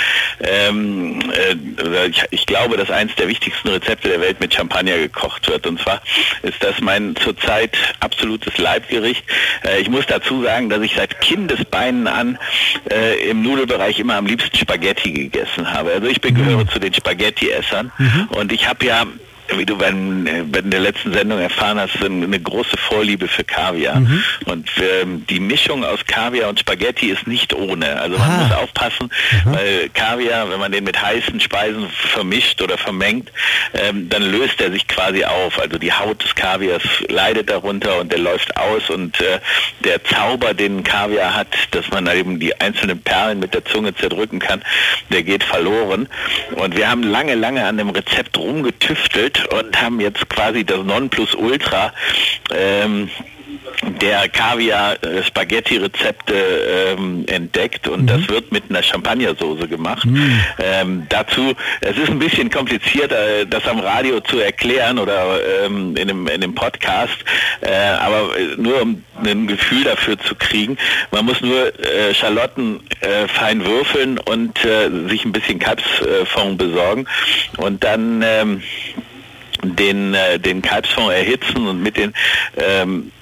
Ähm, 0.48 1.20
äh, 1.32 2.06
ich, 2.08 2.24
ich, 2.30 2.46
glaube, 2.46 2.76
dass 2.76 2.90
eines 2.90 3.14
der 3.16 3.28
wichtigsten 3.28 3.68
Rezepte 3.68 4.08
der 4.08 4.20
Welt 4.20 4.40
mit 4.40 4.54
Champagner 4.54 4.96
gekocht 4.96 5.48
wird. 5.48 5.66
Und 5.66 5.80
zwar 5.80 6.02
ist 6.42 6.62
das 6.62 6.80
mein 6.80 7.16
zurzeit 7.16 7.76
absolutes 8.00 8.56
Leibgericht. 8.58 9.24
Äh, 9.64 9.80
ich 9.80 9.90
muss 9.90 10.06
dazu 10.06 10.42
sagen, 10.42 10.68
dass 10.68 10.82
ich 10.82 10.94
seit 10.94 11.20
Kindesbeinen 11.20 12.06
an 12.06 12.38
äh, 12.90 13.28
im 13.30 13.42
Nudelbereich 13.42 13.98
immer 13.98 14.16
am 14.16 14.26
liebsten 14.26 14.56
Spaghetti 14.56 15.12
gegessen 15.12 15.72
habe. 15.72 15.92
Also 15.92 16.06
ich 16.06 16.20
gehöre 16.20 16.64
mhm. 16.64 16.68
zu 16.68 16.78
den 16.78 16.94
Spaghetti-Essern. 16.94 17.92
Mhm. 17.98 18.28
Und 18.30 18.52
ich 18.52 18.68
habe 18.68 18.86
ja 18.86 19.06
wie 19.56 19.64
du 19.64 19.76
bei, 19.76 19.92
bei 19.92 20.60
der 20.60 20.80
letzten 20.80 21.12
Sendung 21.12 21.40
erfahren 21.40 21.80
hast, 21.80 22.02
eine 22.04 22.40
große 22.40 22.76
Vorliebe 22.76 23.28
für 23.28 23.44
Kaviar. 23.44 24.00
Mhm. 24.00 24.22
Und 24.46 24.68
ähm, 24.80 25.26
die 25.28 25.40
Mischung 25.40 25.84
aus 25.84 26.00
Kaviar 26.06 26.50
und 26.50 26.60
Spaghetti 26.60 27.06
ist 27.06 27.26
nicht 27.26 27.54
ohne. 27.54 28.00
Also 28.00 28.18
man 28.18 28.30
ah. 28.30 28.42
muss 28.42 28.56
aufpassen, 28.56 29.10
mhm. 29.44 29.54
weil 29.54 29.88
Kaviar, 29.90 30.50
wenn 30.50 30.60
man 30.60 30.72
den 30.72 30.84
mit 30.84 31.00
heißen 31.00 31.40
Speisen 31.40 31.88
vermischt 31.90 32.60
oder 32.60 32.76
vermengt, 32.76 33.32
ähm, 33.74 34.08
dann 34.08 34.22
löst 34.22 34.60
er 34.60 34.70
sich 34.70 34.86
quasi 34.86 35.24
auf. 35.24 35.58
Also 35.58 35.78
die 35.78 35.92
Haut 35.92 36.22
des 36.22 36.34
Kaviars 36.34 36.82
leidet 37.08 37.50
darunter 37.50 37.98
und 38.00 38.12
der 38.12 38.18
läuft 38.18 38.56
aus 38.56 38.90
und 38.90 39.20
äh, 39.20 39.40
der 39.84 40.04
Zauber, 40.04 40.54
den 40.54 40.84
Kaviar 40.84 41.34
hat, 41.34 41.48
dass 41.70 41.88
man 41.90 42.04
da 42.04 42.14
eben 42.14 42.38
die 42.38 42.60
einzelnen 42.60 43.00
Perlen 43.00 43.38
mit 43.38 43.54
der 43.54 43.64
Zunge 43.64 43.94
zerdrücken 43.94 44.38
kann, 44.40 44.62
der 45.10 45.22
geht 45.22 45.44
verloren. 45.44 46.08
Und 46.56 46.76
wir 46.76 46.90
haben 46.90 47.02
lange, 47.02 47.34
lange 47.34 47.64
an 47.64 47.78
dem 47.78 47.90
Rezept 47.90 48.36
rumgetüftelt 48.36 49.37
und 49.46 49.80
haben 49.80 50.00
jetzt 50.00 50.28
quasi 50.28 50.64
das 50.64 50.84
Nonplusultra 50.84 51.92
ähm, 52.54 53.08
der 54.00 54.28
Kaviar-Spaghetti-Rezepte 54.28 56.34
ähm, 56.34 57.24
entdeckt 57.26 57.88
und 57.88 58.02
mhm. 58.02 58.06
das 58.06 58.28
wird 58.28 58.52
mit 58.52 58.64
einer 58.68 58.82
Champagnersoße 58.82 59.66
gemacht. 59.68 60.04
Mhm. 60.04 60.40
Ähm, 60.58 61.06
dazu, 61.08 61.54
es 61.80 61.96
ist 61.96 62.10
ein 62.10 62.18
bisschen 62.18 62.50
kompliziert, 62.50 63.12
äh, 63.12 63.46
das 63.46 63.66
am 63.66 63.80
Radio 63.80 64.20
zu 64.20 64.40
erklären 64.40 64.98
oder 64.98 65.38
ähm, 65.64 65.96
in, 65.96 66.08
dem, 66.08 66.26
in 66.26 66.40
dem 66.40 66.54
Podcast, 66.54 67.16
äh, 67.60 67.70
aber 67.72 68.30
nur 68.56 68.82
um 68.82 69.04
ein 69.24 69.46
Gefühl 69.46 69.84
dafür 69.84 70.18
zu 70.18 70.34
kriegen. 70.34 70.76
Man 71.10 71.24
muss 71.24 71.40
nur 71.40 71.72
äh, 71.78 72.12
Schalotten 72.14 72.80
äh, 73.00 73.26
fein 73.28 73.64
würfeln 73.64 74.18
und 74.18 74.62
äh, 74.64 74.90
sich 75.08 75.24
ein 75.24 75.32
bisschen 75.32 75.58
Kalbsfond 75.58 76.58
besorgen 76.58 77.06
und 77.56 77.82
dann 77.84 78.22
ähm, 78.24 78.62
den, 79.62 80.14
äh, 80.14 80.38
den 80.38 80.62
Kalbsfond 80.62 81.12
erhitzen 81.12 81.66
und 81.66 81.82
mit 81.82 81.96
den 81.96 82.14
ähm, 82.56 83.12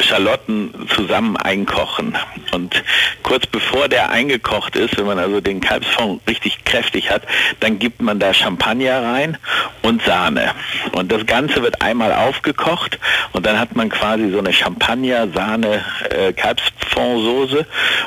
Schalotten 0.00 0.88
zusammen 0.94 1.36
einkochen. 1.36 2.16
Und 2.52 2.82
kurz 3.22 3.46
bevor 3.46 3.88
der 3.88 4.10
eingekocht 4.10 4.76
ist, 4.76 4.96
wenn 4.96 5.06
man 5.06 5.18
also 5.18 5.40
den 5.40 5.60
Kalbsfond 5.60 6.22
richtig 6.28 6.64
kräftig 6.64 7.10
hat, 7.10 7.22
dann 7.60 7.78
gibt 7.78 8.02
man 8.02 8.18
da 8.18 8.34
Champagner 8.34 9.02
rein 9.02 9.38
und 9.82 10.02
Sahne. 10.02 10.52
Und 10.92 11.12
das 11.12 11.26
Ganze 11.26 11.62
wird 11.62 11.82
einmal 11.82 12.12
aufgekocht 12.12 12.98
und 13.32 13.46
dann 13.46 13.58
hat 13.58 13.76
man 13.76 13.88
quasi 13.88 14.30
so 14.30 14.38
eine 14.38 14.52
Champagner, 14.52 15.28
Sahne, 15.32 15.84
äh. 16.10 16.32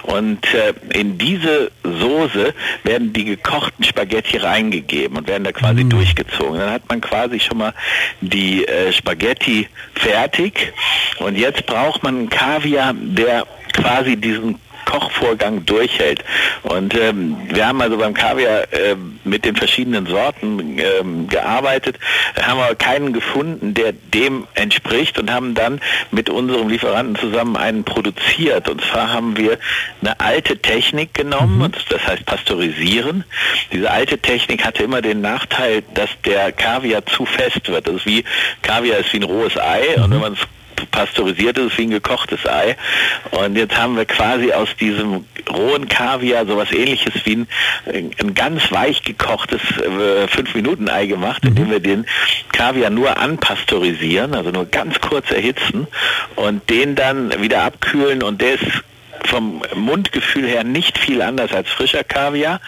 Und 0.03 0.53
äh, 0.53 0.73
in 0.93 1.17
diese 1.17 1.71
Soße 1.83 2.53
werden 2.83 3.13
die 3.13 3.25
gekochten 3.25 3.83
Spaghetti 3.83 4.37
reingegeben 4.37 5.17
und 5.17 5.27
werden 5.27 5.43
da 5.43 5.51
quasi 5.51 5.83
mhm. 5.83 5.89
durchgezogen. 5.89 6.59
Dann 6.59 6.71
hat 6.71 6.87
man 6.89 7.01
quasi 7.01 7.39
schon 7.39 7.57
mal 7.57 7.73
die 8.21 8.65
äh, 8.65 8.91
Spaghetti 8.93 9.67
fertig. 9.95 10.73
Und 11.19 11.37
jetzt 11.37 11.65
braucht 11.65 11.76
man 12.03 12.17
einen 12.17 12.29
Kaviar, 12.29 12.93
der 12.93 13.45
quasi 13.73 14.17
diesen 14.17 14.59
Kochvorgang 14.87 15.65
durchhält. 15.65 16.23
Und 16.63 16.95
ähm, 16.95 17.37
wir 17.49 17.67
haben 17.67 17.81
also 17.81 17.97
beim 17.97 18.13
Kaviar 18.13 18.71
äh, 18.71 18.95
mit 19.25 19.43
den 19.43 19.55
verschiedenen 19.55 20.05
Sorten 20.05 20.79
ähm, 20.79 21.27
gearbeitet, 21.27 21.99
haben 22.41 22.59
aber 22.59 22.75
keinen 22.75 23.11
gefunden, 23.11 23.73
der 23.73 23.91
dem 23.91 24.47
entspricht 24.53 25.19
und 25.19 25.31
haben 25.31 25.55
dann 25.55 25.81
mit 26.11 26.29
unserem 26.29 26.69
Lieferanten 26.69 27.17
zusammen 27.17 27.57
einen 27.57 27.83
produziert. 27.83 28.69
Und 28.69 28.81
zwar 28.81 29.11
haben 29.11 29.35
wir 29.35 29.59
eine 30.01 30.19
alte 30.21 30.57
Technik 30.57 31.13
genommen, 31.13 31.59
mhm. 31.59 31.71
das 31.89 32.07
heißt 32.07 32.25
pasteurisieren. 32.25 33.25
Diese 33.73 33.91
alte 33.91 34.17
Technik 34.17 34.65
hatte 34.65 34.83
immer 34.83 35.01
den 35.01 35.19
Nachteil, 35.19 35.83
dass 35.93 36.09
der 36.25 36.53
Kaviar 36.53 37.05
zu 37.05 37.25
fest 37.25 37.67
wird. 37.67 37.87
Das 37.87 37.95
ist 37.95 38.05
wie 38.05 38.23
Kaviar 38.61 38.99
ist 38.99 39.11
wie 39.11 39.17
ein 39.17 39.23
rohes 39.23 39.57
Ei 39.57 39.97
mhm. 39.97 40.03
und 40.03 40.11
wenn 40.11 40.19
man 40.21 40.33
es 40.33 40.39
pasteurisiert 40.91 41.57
ist, 41.57 41.77
wie 41.77 41.83
ein 41.83 41.91
gekochtes 41.91 42.45
Ei. 42.45 42.75
Und 43.31 43.55
jetzt 43.55 43.77
haben 43.77 43.95
wir 43.95 44.05
quasi 44.05 44.51
aus 44.51 44.69
diesem 44.79 45.25
rohen 45.49 45.87
Kaviar 45.87 46.45
sowas 46.45 46.71
ähnliches 46.71 47.13
wie 47.25 47.35
ein, 47.35 47.47
ein 48.19 48.33
ganz 48.33 48.71
weich 48.71 49.03
gekochtes 49.03 49.61
äh, 49.77 50.25
5-Minuten-Ei 50.25 51.07
gemacht, 51.07 51.43
mhm. 51.43 51.49
indem 51.49 51.71
wir 51.71 51.79
den 51.79 52.05
Kaviar 52.51 52.89
nur 52.89 53.17
anpasteurisieren, 53.17 54.33
also 54.33 54.51
nur 54.51 54.65
ganz 54.65 54.99
kurz 55.01 55.31
erhitzen 55.31 55.87
und 56.35 56.69
den 56.69 56.95
dann 56.95 57.41
wieder 57.41 57.63
abkühlen 57.63 58.23
und 58.23 58.41
der 58.41 58.55
ist 58.55 58.83
vom 59.25 59.63
Mundgefühl 59.75 60.47
her 60.47 60.63
nicht 60.63 60.97
viel 60.97 61.21
anders 61.21 61.51
als 61.53 61.69
frischer 61.69 62.03
Kaviar, 62.03 62.61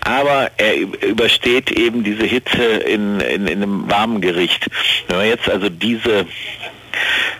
aber 0.00 0.50
er 0.56 0.76
übersteht 0.76 1.70
eben 1.70 2.04
diese 2.04 2.24
Hitze 2.24 2.62
in, 2.62 3.20
in, 3.20 3.46
in 3.46 3.62
einem 3.62 3.90
warmen 3.90 4.20
Gericht. 4.20 4.66
Wenn 5.08 5.18
wir 5.18 5.26
jetzt 5.26 5.48
also 5.48 5.68
diese 5.68 6.26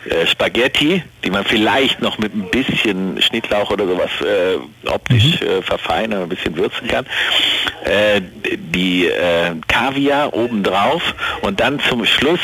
äh, 0.08 0.26
Spaghetti, 0.26 1.02
die 1.24 1.30
man 1.30 1.44
vielleicht 1.44 2.00
noch 2.00 2.18
mit 2.18 2.34
ein 2.34 2.50
bisschen 2.50 3.20
Schnittlauch 3.22 3.70
oder 3.70 3.86
sowas 3.86 4.10
äh, 4.20 4.88
optisch 4.88 5.40
mhm. 5.40 5.46
äh, 5.46 5.62
verfeinern, 5.62 6.22
ein 6.22 6.28
bisschen 6.28 6.56
würzen 6.56 6.88
kann. 6.88 7.06
Äh, 7.84 8.20
die 8.56 9.10
Kaviar 9.68 10.34
obendrauf 10.34 11.14
und 11.42 11.60
dann 11.60 11.80
zum 11.80 12.04
Schluss 12.04 12.40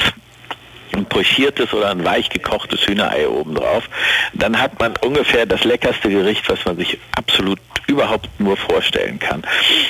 ein 0.98 1.06
pochiertes 1.06 1.72
oder 1.72 1.90
ein 1.90 2.04
weich 2.04 2.28
gekochtes 2.28 2.86
Hühnerei 2.86 3.28
obendrauf. 3.28 3.88
Dann 4.34 4.60
hat 4.60 4.78
man 4.80 4.94
ungefähr 4.98 5.46
das 5.46 5.64
leckerste 5.64 6.08
Gericht, 6.08 6.48
was 6.48 6.64
man 6.64 6.76
sich 6.76 6.98
absolut 7.16 7.58
überhaupt 7.88 8.28
nur 8.38 8.56
vorstellen 8.56 9.18
kann. 9.18 9.42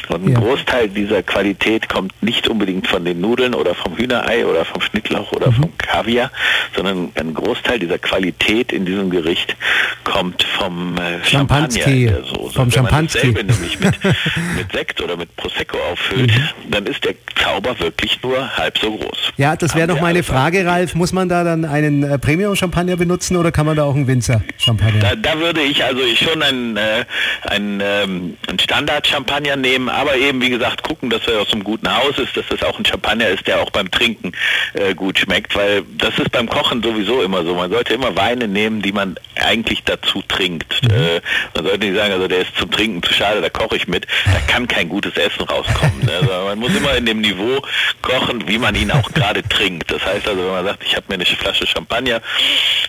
Und 0.09 0.25
ein 0.25 0.33
ja. 0.33 0.39
Großteil 0.39 0.89
dieser 0.89 1.23
Qualität 1.23 1.89
kommt 1.89 2.23
nicht 2.23 2.49
unbedingt 2.49 2.87
von 2.87 3.05
den 3.05 3.21
Nudeln 3.21 3.55
oder 3.55 3.75
vom 3.75 3.97
Hühnerei 3.97 4.47
oder 4.47 4.65
vom 4.65 4.81
Schnittlauch 4.81 5.33
oder 5.33 5.51
mhm. 5.51 5.55
vom 5.55 5.79
Kaviar, 5.79 6.31
sondern 6.77 7.11
ein 7.17 7.35
Großteil 7.35 7.81
dieser 7.81 7.99
Qualität 7.99 8.73
in 8.73 8.85
diesem 8.87 9.11
Gericht 9.11 9.57
kommt 10.05 10.45
vom 10.45 10.97
äh, 10.97 11.25
Champagner. 11.25 12.23
Vom 12.55 12.71
Champagner. 12.71 13.21
Wenn 13.23 13.33
man 13.33 13.47
nämlich 13.47 13.81
mit, 13.81 14.05
mit 14.57 14.73
Sekt 14.73 15.01
oder 15.03 15.17
mit 15.17 15.35
Prosecco 15.37 15.79
auffüllt, 15.91 16.31
mhm. 16.31 16.71
dann 16.71 16.87
ist 16.87 17.05
der 17.05 17.15
Zauber 17.35 17.79
wirklich 17.81 18.23
nur 18.23 18.57
halb 18.57 18.79
so 18.79 18.97
groß. 18.97 19.33
Ja, 19.37 19.57
das 19.57 19.75
wäre 19.75 19.89
noch 19.89 20.01
meine 20.01 20.23
Frage, 20.23 20.65
Ralf. 20.65 20.95
Muss 20.99 21.13
man 21.13 21.29
da 21.29 21.45
dann 21.45 21.65
einen 21.65 22.03
äh, 22.03 22.19
Premium-Champagner 22.19 22.97
benutzen 22.97 23.37
oder 23.37 23.53
kann 23.53 23.67
man 23.67 23.77
da 23.77 23.85
auch 23.85 23.95
einen 23.95 24.09
Winzer-Champagner? 24.09 24.99
Da, 24.99 25.15
da, 25.15 25.39
würde 25.39 25.61
ich 25.61 25.85
also 25.85 26.01
schon 26.17 26.43
einen, 26.43 26.77
äh, 26.77 27.05
einen 27.43 27.81
ähm, 27.81 28.37
ein 28.49 28.59
Standard-Champagner 28.59 29.55
nehmen, 29.55 29.89
aber 29.89 30.17
eben 30.17 30.43
wie 30.43 30.51
gesagt 30.51 30.83
gucken, 30.83 31.09
dass 31.09 31.25
er 31.29 31.41
aus 31.41 31.53
einem 31.53 31.63
guten 31.63 31.89
Haus 31.89 32.19
ist, 32.19 32.37
dass 32.37 32.47
das 32.49 32.65
auch 32.65 32.77
ein 32.81 32.85
Champagner 32.85 33.29
ist, 33.29 33.47
der 33.47 33.61
auch 33.61 33.71
beim 33.71 33.89
Trinken 33.93 34.33
äh, 34.75 34.93
gut 34.97 35.21
schmeckt, 35.21 35.55
weil 35.55 35.85
das 35.99 36.19
ist 36.19 36.33
beim 36.33 36.49
Kochen 36.49 36.83
sowieso 36.83 37.23
immer 37.23 37.45
so. 37.45 37.55
Man 37.55 37.71
sollte 37.71 37.95
immer 37.95 38.17
Weine 38.17 38.49
nehmen, 38.49 38.83
die 38.83 38.91
man 38.91 39.15
eigentlich 39.37 39.85
dazu 39.85 40.21
trinkt. 40.27 40.83
Mhm. 40.83 40.91
Äh, 40.91 41.21
man 41.55 41.65
sollte 41.65 41.87
nicht 41.87 41.97
sagen, 41.97 42.13
also 42.13 42.27
der 42.27 42.41
ist 42.41 42.57
zum 42.57 42.73
Trinken 42.73 43.05
zu 43.05 43.15
schade, 43.15 43.41
da 43.41 43.51
koche 43.51 43.77
ich 43.77 43.87
mit. 43.87 44.05
Da 44.27 44.41
kann 44.53 44.67
kein 44.67 44.89
gutes 44.89 45.17
Essen 45.17 45.43
rauskommen. 45.43 46.09
Also 46.19 46.33
man 46.33 46.59
muss 46.59 46.75
immer 46.75 46.97
in 46.97 47.07
dem 47.07 47.21
Niveau 47.21 47.61
kochen, 48.03 48.49
wie 48.49 48.59
man 48.59 48.75
ihn 48.75 48.91
auch 48.91 49.13
gerade 49.13 49.43
trinkt. 49.43 49.91
Das 49.91 50.05
heißt 50.05 50.27
also, 50.27 50.41
wenn 50.41 50.51
man 50.51 50.65
sagt, 50.65 50.88
ich 50.89 50.97
habe 50.97 51.07
mir 51.09 51.15
eine 51.15 51.27
Flasche 51.27 51.67
Champagner 51.67 52.21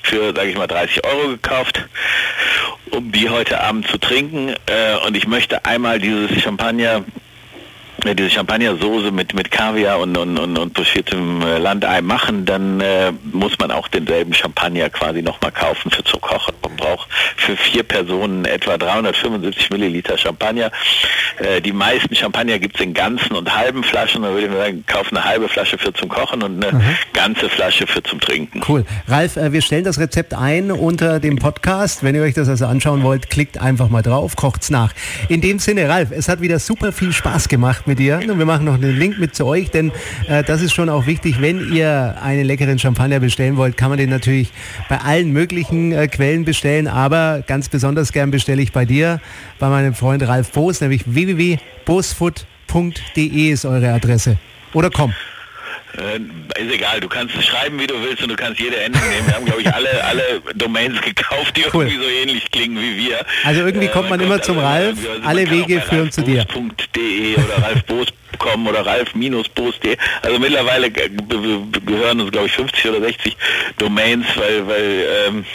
für, 0.03 0.33
sage 0.33 0.49
ich 0.49 0.57
mal, 0.57 0.67
30 0.67 1.05
Euro 1.05 1.29
gekauft, 1.29 1.85
um 2.91 3.11
die 3.11 3.29
heute 3.29 3.59
Abend 3.61 3.87
zu 3.87 3.97
trinken, 3.97 4.55
äh, 4.65 4.95
und 5.05 5.15
ich 5.17 5.27
möchte 5.27 5.65
einmal 5.65 5.99
dieses 5.99 6.41
Champagner 6.41 7.03
diese 8.05 8.29
Champagnersoße 8.29 9.11
mit, 9.11 9.33
mit 9.33 9.51
Kaviar 9.51 9.99
und, 9.99 10.17
und, 10.17 10.37
und, 10.37 10.57
und 10.57 10.73
pochiertem 10.73 11.41
äh, 11.41 11.57
Landei 11.57 12.01
machen, 12.01 12.45
dann 12.45 12.81
äh, 12.81 13.11
muss 13.31 13.57
man 13.59 13.71
auch 13.71 13.87
denselben 13.87 14.33
Champagner 14.33 14.89
quasi 14.89 15.21
nochmal 15.21 15.51
kaufen 15.51 15.91
für 15.91 16.03
zu 16.03 16.17
kochen. 16.17 16.53
Man 16.61 16.75
braucht 16.75 17.09
für 17.37 17.55
vier 17.55 17.83
Personen 17.83 18.45
etwa 18.45 18.77
375 18.77 19.69
Milliliter 19.69 20.17
Champagner. 20.17 20.71
Äh, 21.37 21.61
die 21.61 21.71
meisten 21.71 22.15
Champagner 22.15 22.59
gibt 22.59 22.75
es 22.75 22.81
in 22.81 22.93
ganzen 22.93 23.35
und 23.35 23.55
halben 23.55 23.83
Flaschen. 23.83 24.23
Da 24.23 24.29
würde 24.29 24.47
ich 24.47 24.53
sagen, 24.53 24.83
kaufen 24.87 25.17
eine 25.17 25.25
halbe 25.25 25.49
Flasche 25.49 25.77
für 25.77 25.93
zum 25.93 26.09
Kochen 26.09 26.41
und 26.43 26.63
eine 26.63 26.77
mhm. 26.77 26.83
ganze 27.13 27.49
Flasche 27.49 27.87
für 27.87 28.03
zum 28.03 28.19
Trinken. 28.19 28.61
Cool. 28.67 28.85
Ralf, 29.07 29.37
äh, 29.37 29.51
wir 29.53 29.61
stellen 29.61 29.83
das 29.83 29.99
Rezept 29.99 30.33
ein 30.33 30.71
unter 30.71 31.19
dem 31.19 31.37
Podcast. 31.37 32.03
Wenn 32.03 32.15
ihr 32.15 32.21
euch 32.21 32.33
das 32.33 32.49
also 32.49 32.65
anschauen 32.65 33.03
wollt, 33.03 33.29
klickt 33.29 33.59
einfach 33.59 33.89
mal 33.89 34.01
drauf, 34.01 34.35
kocht's 34.35 34.69
nach. 34.69 34.93
In 35.27 35.41
dem 35.41 35.59
Sinne, 35.59 35.89
Ralf, 35.89 36.11
es 36.11 36.29
hat 36.29 36.41
wieder 36.41 36.59
super 36.59 36.91
viel 36.91 37.13
Spaß 37.13 37.47
gemacht 37.49 37.87
mit 37.87 37.98
dir. 37.99 38.19
Und 38.27 38.39
wir 38.39 38.45
machen 38.45 38.65
noch 38.65 38.75
einen 38.75 38.97
Link 38.97 39.19
mit 39.19 39.35
zu 39.35 39.45
euch, 39.45 39.69
denn 39.69 39.91
äh, 40.27 40.43
das 40.43 40.61
ist 40.61 40.73
schon 40.73 40.89
auch 40.89 41.05
wichtig. 41.05 41.41
Wenn 41.41 41.73
ihr 41.73 42.15
einen 42.21 42.45
leckeren 42.45 42.79
Champagner 42.79 43.19
bestellen 43.19 43.57
wollt, 43.57 43.75
kann 43.77 43.89
man 43.89 43.99
den 43.99 44.09
natürlich 44.09 44.51
bei 44.87 44.97
allen 44.97 45.31
möglichen 45.31 45.91
äh, 45.91 46.07
Quellen 46.07 46.45
bestellen. 46.45 46.87
Aber 46.87 47.43
ganz 47.45 47.69
besonders 47.69 48.11
gern 48.11 48.31
bestelle 48.31 48.59
ich 48.61 48.71
bei 48.71 48.85
dir, 48.85 49.19
bei 49.59 49.69
meinem 49.69 49.93
Freund 49.93 50.27
Ralf 50.27 50.51
Boos, 50.51 50.81
nämlich 50.81 51.03
www.boosfood.de 51.05 53.49
ist 53.49 53.65
eure 53.65 53.91
Adresse. 53.91 54.37
Oder 54.73 54.89
komm. 54.89 55.13
Äh, 55.97 56.61
ist 56.61 56.73
egal, 56.73 56.99
du 56.99 57.07
kannst 57.07 57.41
schreiben, 57.43 57.79
wie 57.79 57.87
du 57.87 57.95
willst 58.01 58.21
und 58.21 58.29
du 58.29 58.35
kannst 58.35 58.59
jede 58.59 58.77
Endung 58.77 59.01
nehmen. 59.09 59.27
Wir 59.27 59.35
haben, 59.35 59.45
glaube 59.45 59.61
ich, 59.61 59.73
alle, 59.73 60.03
alle 60.03 60.23
Domains 60.55 61.01
gekauft, 61.01 61.57
die 61.57 61.63
cool. 61.73 61.87
irgendwie 61.87 62.03
so 62.03 62.09
ähnlich 62.09 62.51
klingen 62.51 62.79
wie 62.79 62.97
wir. 62.97 63.25
Also 63.43 63.61
irgendwie 63.61 63.87
äh, 63.87 63.89
kommt 63.89 64.09
man, 64.09 64.19
man 64.19 64.27
immer 64.27 64.41
zum 64.41 64.59
Ralf, 64.59 64.97
also 64.97 65.27
alle 65.27 65.49
Wege 65.49 65.81
führen 65.81 66.11
zu 66.11 66.21
dir. 66.21 66.45
.de 66.95 67.35
oder 67.35 67.63
ralfboos.com 67.63 68.67
oder 68.67 68.85
ralf-boos.de. 68.85 69.97
Also 70.21 70.39
mittlerweile 70.39 70.91
gehören 70.91 72.21
uns, 72.21 72.31
glaube 72.31 72.47
ich, 72.47 72.53
50 72.53 72.85
oder 72.87 73.01
60 73.01 73.35
Domains, 73.77 74.25
weil, 74.35 74.67
weil 74.67 75.07
ähm, 75.27 75.45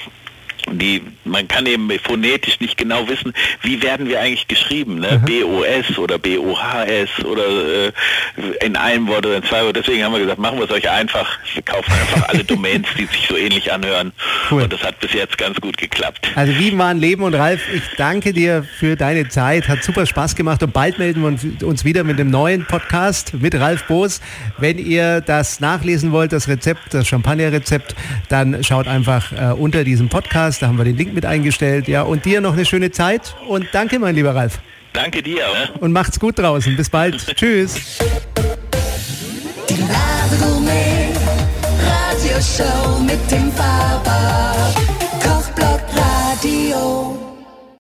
die, 0.73 1.03
man 1.25 1.49
kann 1.49 1.67
eben 1.67 1.91
phonetisch 2.03 2.61
nicht 2.61 2.77
genau 2.77 3.09
wissen, 3.09 3.33
wie 3.63 3.83
werden 3.83 4.09
wir 4.09 4.21
eigentlich 4.21 4.49
geschrieben, 4.49 5.01
ne? 5.01 5.21
Mhm. 5.21 5.25
BOS 5.25 5.99
oder 5.99 6.19
BOHS 6.19 7.25
oder 7.25 7.87
äh, 7.87 7.93
in 8.65 8.77
einem 8.77 9.07
Wort 9.09 9.27
oder 9.27 9.37
in 9.37 9.43
zwei 9.45 9.65
Wort. 9.65 9.77
Deswegen 9.77 10.05
haben 10.05 10.13
wir 10.13 10.21
gesagt, 10.21 10.39
machen 10.39 10.59
wir 10.59 10.65
es 10.65 10.71
euch 10.71 10.89
einfach. 10.91 11.39
Wir 11.55 11.63
kaufen 11.63 11.93
einfach 11.93 12.29
alle 12.29 12.45
Domains, 12.45 12.87
die 12.99 13.07
sich 13.07 13.27
so 13.29 13.37
ähnlich 13.37 13.73
anhören. 13.73 14.13
Cool. 14.51 14.63
Und 14.63 14.73
das 14.73 14.83
hat 14.83 15.01
bis 15.01 15.13
jetzt 15.13 15.39
ganz 15.39 15.61
gut 15.61 15.77
geklappt. 15.77 16.31
Also 16.35 16.53
wie 16.59 16.77
war 16.77 16.89
ein 16.89 16.99
Leben 16.99 17.23
und 17.23 17.35
Ralf, 17.35 17.63
ich 17.73 17.83
danke 17.97 18.33
dir 18.33 18.65
für 18.79 18.97
deine 18.97 19.29
Zeit. 19.29 19.69
Hat 19.69 19.83
super 19.83 20.07
Spaß 20.07 20.35
gemacht 20.35 20.63
und 20.63 20.73
bald 20.73 20.99
melden 20.99 21.23
wir 21.23 21.67
uns 21.67 21.85
wieder 21.85 22.05
mit 22.05 22.19
dem 22.19 22.31
neuen 22.31 22.67
Podcast 22.67 23.35
mit 23.35 23.55
Ralf 23.55 23.85
Boos. 23.85 24.21
Wenn 24.59 24.79
ihr 24.79 25.21
das 25.21 25.61
nachlesen 25.61 26.13
wollt, 26.13 26.33
das 26.33 26.49
Rezept, 26.49 26.93
das 26.93 27.07
Champagner-Rezept, 27.07 27.95
dann 28.29 28.63
schaut 28.63 28.89
einfach 28.89 29.33
äh, 29.33 29.53
unter 29.53 29.85
diesem 29.85 30.09
Podcast. 30.09 30.63
Da 30.63 30.67
haben 30.67 30.79
wir 30.79 30.85
den 30.85 30.97
Link 30.97 31.14
mit 31.15 31.25
eingestellt. 31.25 31.89
Ja, 31.89 32.03
und 32.03 32.25
dir 32.25 32.41
noch 32.41 32.53
eine 32.53 32.65
schöne 32.65 32.91
Zeit 32.91 33.35
und 33.49 33.67
danke, 33.73 33.99
mein 33.99 34.15
lieber 34.15 34.35
Ralf. 34.35 34.59
Danke 34.93 35.23
dir. 35.23 35.43
Ne? 35.45 35.81
Und 35.81 35.93
macht's 35.93 36.21
gut 36.21 36.39
draußen. 36.39 36.77
Bis 36.77 36.89
bald. 36.89 37.27
Tschüss. 37.37 37.99
Die 39.69 39.75
Gourmet 40.41 41.11
Radioshow 41.85 43.01
mit 43.01 43.31
dem 43.31 43.51
Faber 43.53 44.55
Kochblock 45.21 45.81
Radio. 45.97 47.14